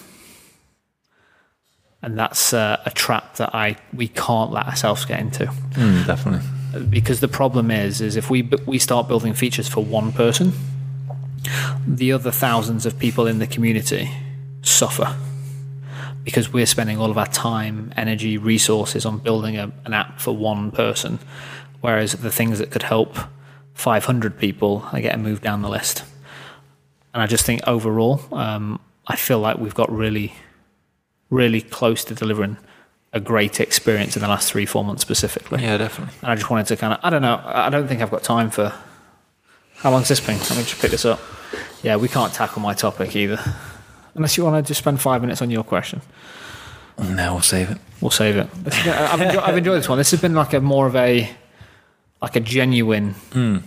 And 2.04 2.18
that's 2.18 2.52
uh, 2.54 2.82
a 2.86 2.90
trap 2.92 3.36
that 3.36 3.54
I 3.54 3.78
we 3.94 4.08
can't 4.08 4.52
let 4.52 4.66
ourselves 4.66 5.06
get 5.06 5.20
into 5.20 5.46
Mm, 5.76 6.08
definitely. 6.08 6.84
because 6.90 7.20
the 7.20 7.28
problem 7.28 7.70
is 7.70 8.02
is 8.02 8.16
if 8.16 8.30
we 8.30 8.42
we 8.66 8.80
start 8.80 9.08
building 9.08 9.34
features 9.34 9.68
for 9.68 9.84
one 9.84 10.12
person 10.12 10.52
the 11.88 12.12
other 12.12 12.32
thousands 12.32 12.86
of 12.86 12.98
people 12.98 13.28
in 13.28 13.40
the 13.40 13.48
community 13.48 14.10
suffer 14.64 15.16
because 16.24 16.54
we're 16.54 16.66
spending 16.68 16.98
all 17.00 17.10
of 17.12 17.18
our 17.18 17.28
time 17.28 17.92
energy 17.98 18.38
resources 18.38 19.06
on 19.06 19.18
building 19.20 19.58
a, 19.58 19.72
an 19.86 19.94
app 19.94 20.20
for 20.20 20.36
one 20.36 20.72
person 20.72 21.20
Whereas 21.82 22.12
the 22.14 22.30
things 22.32 22.60
that 22.60 22.70
could 22.70 22.84
help 22.84 23.18
500 23.74 24.38
people 24.38 24.88
are 24.94 25.02
getting 25.02 25.24
moved 25.24 25.42
down 25.42 25.64
the 25.64 25.70
list. 25.70 26.04
And 27.14 27.22
I 27.22 27.28
just 27.28 27.46
think 27.46 27.62
overall, 27.68 28.22
um, 28.32 28.80
I 29.08 29.16
feel 29.16 29.40
like 29.40 29.58
we've 29.58 29.76
got 29.76 29.92
really, 29.92 30.34
really 31.30 31.62
close 31.62 32.04
to 32.06 32.16
delivering 32.16 32.58
a 33.14 33.20
great 33.20 33.60
experience 33.60 34.16
in 34.16 34.22
the 34.22 34.28
last 34.30 34.50
three, 34.52 34.66
four 34.66 34.86
months 34.86 35.02
specifically. 35.02 35.62
Yeah, 35.62 35.78
definitely. 35.78 36.14
And 36.22 36.32
I 36.32 36.36
just 36.36 36.50
wanted 36.50 36.68
to 36.68 36.78
kind 36.78 36.94
of, 36.94 37.00
I 37.04 37.10
don't 37.10 37.22
know, 37.22 37.42
I 37.44 37.70
don't 37.70 37.88
think 37.88 38.02
I've 38.02 38.12
got 38.12 38.24
time 38.24 38.50
for. 38.50 38.74
How 39.76 39.92
long's 39.92 40.08
this 40.08 40.20
been? 40.20 40.38
Let 40.38 40.52
me 40.52 40.64
just 40.64 40.80
pick 40.80 40.92
this 40.92 41.06
up. 41.06 41.20
Yeah, 41.84 41.96
we 41.98 42.08
can't 42.08 42.32
tackle 42.32 42.62
my 42.62 42.74
topic 42.74 43.16
either. 43.16 43.40
Unless 44.14 44.38
you 44.38 44.44
want 44.46 44.64
to 44.64 44.68
just 44.68 44.80
spend 44.80 45.02
five 45.02 45.22
minutes 45.22 45.42
on 45.42 45.50
your 45.50 45.64
question. 45.64 46.02
No, 47.00 47.34
we'll 47.34 47.42
save 47.42 47.72
it. 47.72 47.78
We'll 48.00 48.12
save 48.12 48.38
it. 48.38 48.48
This 48.64 48.76
has 48.76 48.86
been- 48.86 48.94
I've, 48.94 49.22
enjoyed, 49.22 49.44
I've 49.44 49.58
enjoyed 49.58 49.80
this 49.80 49.90
one. 49.90 49.98
This 49.98 50.12
has 50.12 50.22
been 50.22 50.36
like 50.36 50.54
a 50.54 50.62
more 50.62 50.86
of 50.86 50.96
a, 50.96 51.30
like 52.22 52.36
a 52.36 52.40
genuine 52.40 53.16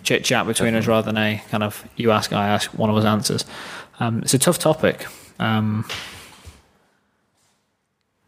chit 0.05 0.25
chat 0.25 0.47
between 0.47 0.75
us 0.75 0.87
rather 0.87 1.07
than 1.07 1.17
a 1.17 1.43
kind 1.51 1.63
of 1.63 1.85
you 1.97 2.11
ask, 2.13 2.33
I 2.33 2.49
ask, 2.49 2.71
one 2.73 2.89
of 2.91 2.97
us 2.97 3.05
answers. 3.05 3.45
Um, 4.01 4.21
it's 4.23 4.35
a 4.35 4.39
tough 4.39 4.59
topic. 4.59 5.07
Um, 5.39 5.85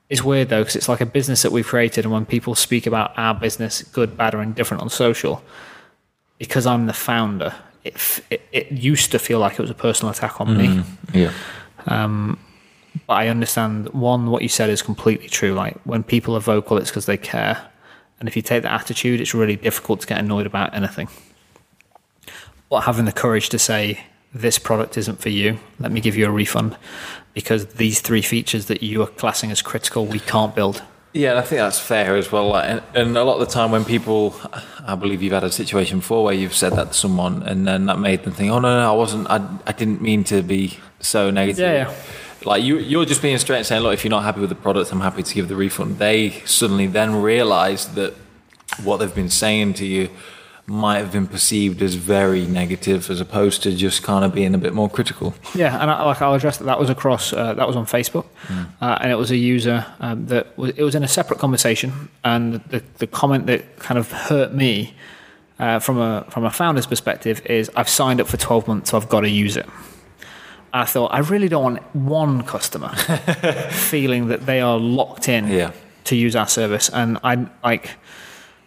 it's 0.08 0.22
weird 0.22 0.48
though 0.48 0.60
because 0.62 0.76
it's 0.76 0.88
like 0.88 1.00
a 1.00 1.06
business 1.06 1.42
that 1.42 1.52
we've 1.52 1.66
created, 1.66 2.04
and 2.04 2.12
when 2.12 2.26
people 2.26 2.54
speak 2.54 2.86
about 2.86 3.12
our 3.16 3.34
business, 3.34 3.82
good, 3.82 4.16
bad, 4.16 4.34
or 4.34 4.42
indifferent 4.42 4.82
on 4.82 4.88
social, 4.90 5.42
because 6.38 6.66
I'm 6.66 6.86
the 6.86 6.92
founder, 6.92 7.54
it 7.84 7.94
f- 7.94 8.20
it, 8.30 8.42
it 8.52 8.72
used 8.72 9.10
to 9.12 9.18
feel 9.18 9.38
like 9.38 9.54
it 9.54 9.60
was 9.60 9.70
a 9.70 9.74
personal 9.74 10.10
attack 10.12 10.40
on 10.40 10.56
me. 10.56 10.82
Yeah. 11.12 11.32
But 13.06 13.12
I 13.14 13.28
understand 13.28 13.90
one, 13.90 14.30
what 14.30 14.42
you 14.42 14.48
said 14.48 14.70
is 14.70 14.80
completely 14.80 15.28
true. 15.28 15.52
Like 15.54 15.76
when 15.84 16.02
people 16.02 16.34
are 16.34 16.40
vocal, 16.40 16.78
it's 16.78 16.90
because 16.90 17.06
they 17.06 17.16
care. 17.18 17.68
And 18.18 18.28
if 18.28 18.36
you 18.36 18.42
take 18.42 18.62
that 18.62 18.72
attitude, 18.72 19.20
it's 19.20 19.34
really 19.34 19.56
difficult 19.56 20.00
to 20.00 20.06
get 20.06 20.18
annoyed 20.18 20.46
about 20.46 20.74
anything. 20.74 21.08
But 22.70 22.80
having 22.80 23.04
the 23.04 23.12
courage 23.12 23.48
to 23.50 23.58
say, 23.58 24.00
this 24.32 24.58
product 24.58 24.98
isn't 24.98 25.20
for 25.20 25.28
you, 25.28 25.58
let 25.78 25.92
me 25.92 26.00
give 26.00 26.16
you 26.16 26.26
a 26.26 26.30
refund 26.30 26.76
because 27.34 27.66
these 27.74 28.00
three 28.00 28.22
features 28.22 28.66
that 28.66 28.82
you 28.82 29.02
are 29.02 29.06
classing 29.06 29.50
as 29.50 29.62
critical, 29.62 30.06
we 30.06 30.18
can't 30.18 30.54
build. 30.54 30.82
Yeah, 31.12 31.30
and 31.30 31.38
I 31.38 31.42
think 31.42 31.60
that's 31.60 31.78
fair 31.78 32.16
as 32.16 32.30
well. 32.30 32.54
And, 32.56 32.82
and 32.94 33.16
a 33.16 33.24
lot 33.24 33.40
of 33.40 33.46
the 33.46 33.52
time 33.52 33.70
when 33.70 33.84
people, 33.84 34.34
I 34.86 34.94
believe 34.94 35.22
you've 35.22 35.32
had 35.32 35.44
a 35.44 35.52
situation 35.52 35.98
before 36.00 36.24
where 36.24 36.34
you've 36.34 36.54
said 36.54 36.72
that 36.74 36.88
to 36.88 36.94
someone, 36.94 37.42
and 37.42 37.66
then 37.66 37.86
that 37.86 37.98
made 37.98 38.24
them 38.24 38.34
think, 38.34 38.50
"Oh 38.50 38.58
no, 38.58 38.80
no, 38.80 38.92
I 38.92 38.94
wasn't. 38.94 39.30
I, 39.30 39.46
I 39.66 39.72
didn't 39.72 40.02
mean 40.02 40.24
to 40.24 40.42
be 40.42 40.78
so 41.00 41.30
negative." 41.30 41.60
Yeah, 41.60 41.88
yeah. 41.88 41.94
Like 42.44 42.62
you, 42.62 42.78
you're 42.78 43.04
just 43.04 43.22
being 43.22 43.38
straight 43.38 43.58
and 43.58 43.66
saying, 43.66 43.82
"Look, 43.82 43.94
if 43.94 44.04
you're 44.04 44.10
not 44.10 44.24
happy 44.24 44.40
with 44.40 44.50
the 44.50 44.56
product, 44.56 44.92
I'm 44.92 45.00
happy 45.00 45.22
to 45.22 45.34
give 45.34 45.48
the 45.48 45.56
refund." 45.56 45.98
They 45.98 46.42
suddenly 46.44 46.86
then 46.86 47.22
realise 47.22 47.86
that 47.86 48.14
what 48.82 48.98
they've 48.98 49.14
been 49.14 49.30
saying 49.30 49.74
to 49.74 49.86
you 49.86 50.10
might 50.66 50.98
have 50.98 51.12
been 51.12 51.28
perceived 51.28 51.80
as 51.80 51.94
very 51.94 52.44
negative, 52.44 53.08
as 53.08 53.20
opposed 53.20 53.62
to 53.62 53.74
just 53.74 54.02
kind 54.02 54.24
of 54.24 54.34
being 54.34 54.54
a 54.54 54.58
bit 54.58 54.74
more 54.74 54.90
critical. 54.90 55.34
Yeah, 55.54 55.80
and 55.80 55.90
I, 55.90 56.02
like 56.04 56.20
I'll 56.20 56.34
address 56.34 56.58
that. 56.58 56.64
That 56.64 56.78
was 56.78 56.90
across. 56.90 57.32
Uh, 57.32 57.54
that 57.54 57.66
was 57.66 57.76
on 57.76 57.86
Facebook, 57.86 58.26
uh, 58.80 58.98
and 59.00 59.12
it 59.12 59.14
was 59.14 59.30
a 59.30 59.36
user 59.36 59.86
um, 60.00 60.26
that 60.26 60.56
was, 60.58 60.72
it 60.76 60.82
was 60.82 60.94
in 60.94 61.04
a 61.04 61.08
separate 61.08 61.38
conversation, 61.38 62.08
and 62.24 62.54
the 62.70 62.82
the 62.98 63.06
comment 63.06 63.46
that 63.46 63.78
kind 63.78 63.98
of 63.98 64.10
hurt 64.10 64.52
me 64.52 64.94
uh, 65.58 65.78
from 65.78 65.98
a 65.98 66.26
from 66.30 66.44
a 66.44 66.50
founder's 66.50 66.86
perspective 66.86 67.44
is 67.46 67.70
I've 67.76 67.88
signed 67.88 68.20
up 68.20 68.26
for 68.26 68.36
twelve 68.36 68.66
months, 68.66 68.90
so 68.90 68.96
I've 68.96 69.08
got 69.08 69.20
to 69.20 69.30
use 69.30 69.56
it. 69.56 69.66
I 70.82 70.84
thought 70.84 71.08
I 71.12 71.18
really 71.20 71.48
don't 71.48 71.62
want 71.64 71.94
one 71.94 72.42
customer 72.42 72.88
feeling 73.70 74.28
that 74.28 74.46
they 74.46 74.60
are 74.60 74.78
locked 74.78 75.28
in 75.28 75.48
Yeah. 75.48 75.70
to 76.04 76.16
use 76.16 76.36
our 76.36 76.48
service, 76.48 76.88
and 76.88 77.18
I 77.24 77.46
like 77.64 77.90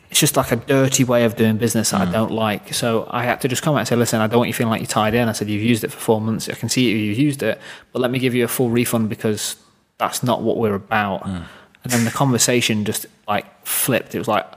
it's 0.10 0.20
just 0.20 0.36
like 0.36 0.52
a 0.52 0.56
dirty 0.56 1.04
way 1.04 1.24
of 1.24 1.36
doing 1.36 1.58
business 1.58 1.92
that 1.92 2.02
I 2.08 2.12
don't 2.12 2.32
like. 2.32 2.74
So 2.74 3.08
I 3.12 3.24
had 3.26 3.42
to 3.42 3.48
just 3.48 3.62
come 3.62 3.76
out 3.76 3.80
and 3.80 3.88
say, 3.88 3.96
listen, 3.96 4.20
I 4.22 4.26
don't 4.26 4.40
want 4.40 4.48
you 4.48 4.56
feeling 4.56 4.72
like 4.72 4.82
you're 4.82 4.88
tied 4.88 5.14
in. 5.14 5.28
I 5.30 5.34
said, 5.34 5.48
you've 5.50 5.62
used 5.62 5.84
it 5.84 5.92
for 5.92 6.00
four 6.00 6.20
months. 6.20 6.50
I 6.50 6.54
can 6.54 6.68
see 6.68 6.90
you've 6.90 7.20
used 7.20 7.44
it, 7.44 7.62
but 7.92 8.00
let 8.02 8.10
me 8.10 8.18
give 8.18 8.34
you 8.34 8.44
a 8.44 8.48
full 8.48 8.72
refund 8.72 9.08
because 9.10 9.56
that's 10.00 10.24
not 10.24 10.42
what 10.42 10.58
we're 10.58 10.74
about. 10.74 11.28
And 11.28 11.46
then 11.84 12.06
the 12.06 12.12
conversation 12.12 12.86
just 12.86 13.06
like 13.28 13.46
flipped. 13.68 14.16
It 14.16 14.18
was 14.18 14.28
like, 14.28 14.48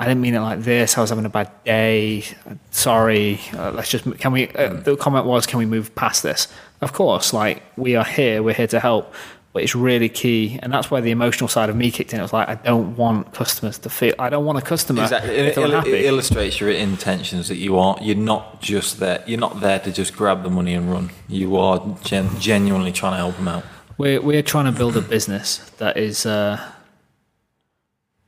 I 0.00 0.04
didn't 0.04 0.20
mean 0.20 0.34
it 0.34 0.40
like 0.40 0.62
this. 0.62 0.98
I 0.98 1.00
was 1.00 1.10
having 1.10 1.26
a 1.26 1.28
bad 1.30 1.50
day. 1.62 2.24
Sorry. 2.72 3.38
Uh, 3.54 3.70
let's 3.70 3.90
just, 3.90 4.04
can 4.18 4.32
we, 4.32 4.48
uh, 4.48 4.74
the 4.74 4.96
comment 4.96 5.26
was, 5.26 5.46
can 5.46 5.60
we 5.60 5.66
move 5.66 5.94
past 5.94 6.24
this? 6.24 6.48
Of 6.80 6.92
course, 6.92 7.32
like 7.32 7.62
we 7.76 7.96
are 7.96 8.04
here, 8.04 8.42
we're 8.42 8.54
here 8.54 8.68
to 8.68 8.80
help 8.80 9.12
but 9.54 9.62
it's 9.62 9.74
really 9.74 10.10
key, 10.10 10.58
and 10.62 10.70
that's 10.72 10.90
where 10.90 11.00
the 11.00 11.10
emotional 11.10 11.48
side 11.48 11.70
of 11.70 11.74
me 11.74 11.90
kicked 11.90 12.12
in. 12.12 12.18
It 12.20 12.22
was 12.22 12.34
like 12.34 12.48
I 12.50 12.54
don't 12.56 12.96
want 12.96 13.32
customers 13.32 13.78
to 13.78 13.88
feel. 13.90 14.14
I 14.18 14.28
don't 14.28 14.44
want 14.44 14.58
a 14.58 14.60
customer 14.60 15.02
Exactly. 15.02 15.34
It, 15.34 15.56
it- 15.58 15.86
it 15.86 16.04
illustrates 16.04 16.60
your 16.60 16.70
intentions 16.70 17.48
that 17.48 17.56
you 17.56 17.78
are. 17.78 17.96
You're 18.02 18.14
not 18.34 18.60
just 18.60 19.00
there. 19.00 19.24
You're 19.26 19.40
not 19.40 19.60
there 19.60 19.78
to 19.80 19.90
just 19.90 20.14
grab 20.14 20.42
the 20.42 20.50
money 20.50 20.74
and 20.74 20.92
run. 20.92 21.10
You 21.28 21.56
are 21.56 21.96
gen- 22.04 22.38
genuinely 22.38 22.92
trying 22.92 23.12
to 23.14 23.16
help 23.16 23.36
them 23.36 23.48
out. 23.48 23.64
we're 23.96 24.20
we're 24.20 24.42
trying 24.42 24.66
to 24.66 24.78
build 24.78 24.96
a 24.98 25.00
business 25.00 25.58
that 25.78 25.96
is 25.96 26.26
uh, 26.26 26.60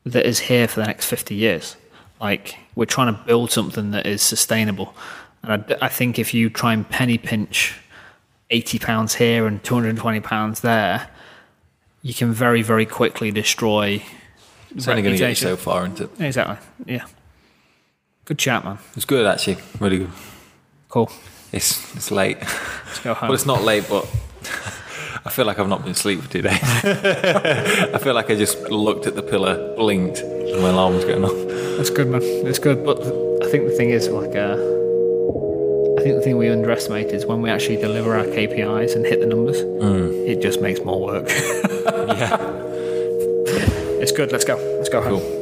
that 0.05 0.27
is 0.27 0.39
here 0.41 0.67
for 0.69 0.81
the 0.81 0.87
next 0.87 1.07
fifty 1.07 1.35
years. 1.35 1.77
Like 2.21 2.57
we're 2.75 2.87
trying 2.87 3.15
to 3.15 3.21
build 3.27 3.51
something 3.51 3.91
that 3.93 4.07
is 4.07 4.23
sustainable, 4.23 4.95
and 5.43 5.77
I 5.83 5.89
think 5.89 6.19
if 6.19 6.33
you 6.35 6.51
try 6.51 6.73
and 6.73 6.89
penny 6.89 7.19
pinch 7.19 7.79
eighty 8.51 8.79
pounds 8.79 9.15
here 9.15 9.47
and 9.47 9.63
two 9.63 9.75
hundred 9.75 9.91
and 9.91 9.99
twenty 9.99 10.21
pounds 10.21 10.61
there, 10.61 11.09
you 12.03 12.15
can 12.15 12.33
very 12.33 12.63
very 12.63 12.87
quickly 12.87 13.31
destroy. 13.31 14.03
It's 14.75 14.87
only 14.87 15.03
going 15.03 15.15
to 15.15 15.19
get 15.19 15.31
you 15.31 15.35
so 15.35 15.57
far 15.57 15.85
into 15.85 16.05
it. 16.05 16.21
Exactly. 16.21 16.57
Yeah. 16.87 17.05
Good 18.25 18.39
chat, 18.39 18.65
man. 18.65 18.79
It's 18.95 19.05
good 19.05 19.27
actually. 19.27 19.57
Really 19.81 19.99
good. 19.99 20.11
Cool. 20.89 21.11
It's 21.53 21.95
it's 21.97 22.11
late. 22.11 22.39
Let's 22.41 23.01
go 23.01 23.15
home. 23.15 23.29
Well, 23.29 23.35
it's 23.35 23.47
not 23.47 23.63
late, 23.63 23.87
but 23.89 24.05
I 25.25 25.31
feel 25.31 25.45
like 25.45 25.59
I've 25.59 25.69
not 25.69 25.83
been 25.83 25.93
asleep 25.93 26.21
for 26.21 26.31
two 26.31 26.43
days. 26.43 26.59
I 26.63 27.99
feel 27.99 28.15
like 28.15 28.31
I 28.31 28.37
just 28.37 28.59
looked 28.71 29.07
at 29.07 29.17
the 29.17 29.23
pillar, 29.23 29.75
blinked, 29.77 30.21
and 30.21 30.63
my 30.63 30.71
alarm 30.71 30.95
was 30.95 31.05
going 31.05 31.25
off. 31.25 31.77
That's 31.77 31.91
good, 31.91 32.09
man. 32.09 32.23
It's 32.23 32.59
good. 32.59 32.85
But 32.85 32.99
I 33.43 33.51
think 33.51 33.67
the 33.67 33.75
thing 33.77 33.91
is, 33.91 34.09
like, 34.09 34.35
uh, 34.37 34.57
I 36.01 36.03
think 36.03 36.15
the 36.15 36.23
thing 36.23 36.39
we 36.39 36.49
underestimate 36.49 37.09
is 37.09 37.27
when 37.27 37.43
we 37.43 37.51
actually 37.51 37.77
deliver 37.77 38.17
our 38.17 38.25
KPIs 38.25 38.97
and 38.97 39.05
hit 39.05 39.21
the 39.21 39.27
numbers, 39.27 39.61
mm. 39.61 40.27
it 40.27 40.41
just 40.41 40.63
makes 40.63 40.81
more 40.83 40.99
work. 40.99 41.29
Yeah. 42.21 42.37
it's 44.01 44.13
good. 44.13 44.33
Let's 44.33 44.45
go. 44.45 44.57
Let's 44.79 44.89
go 44.89 45.03
home. 45.03 45.21
Cool. 45.21 45.40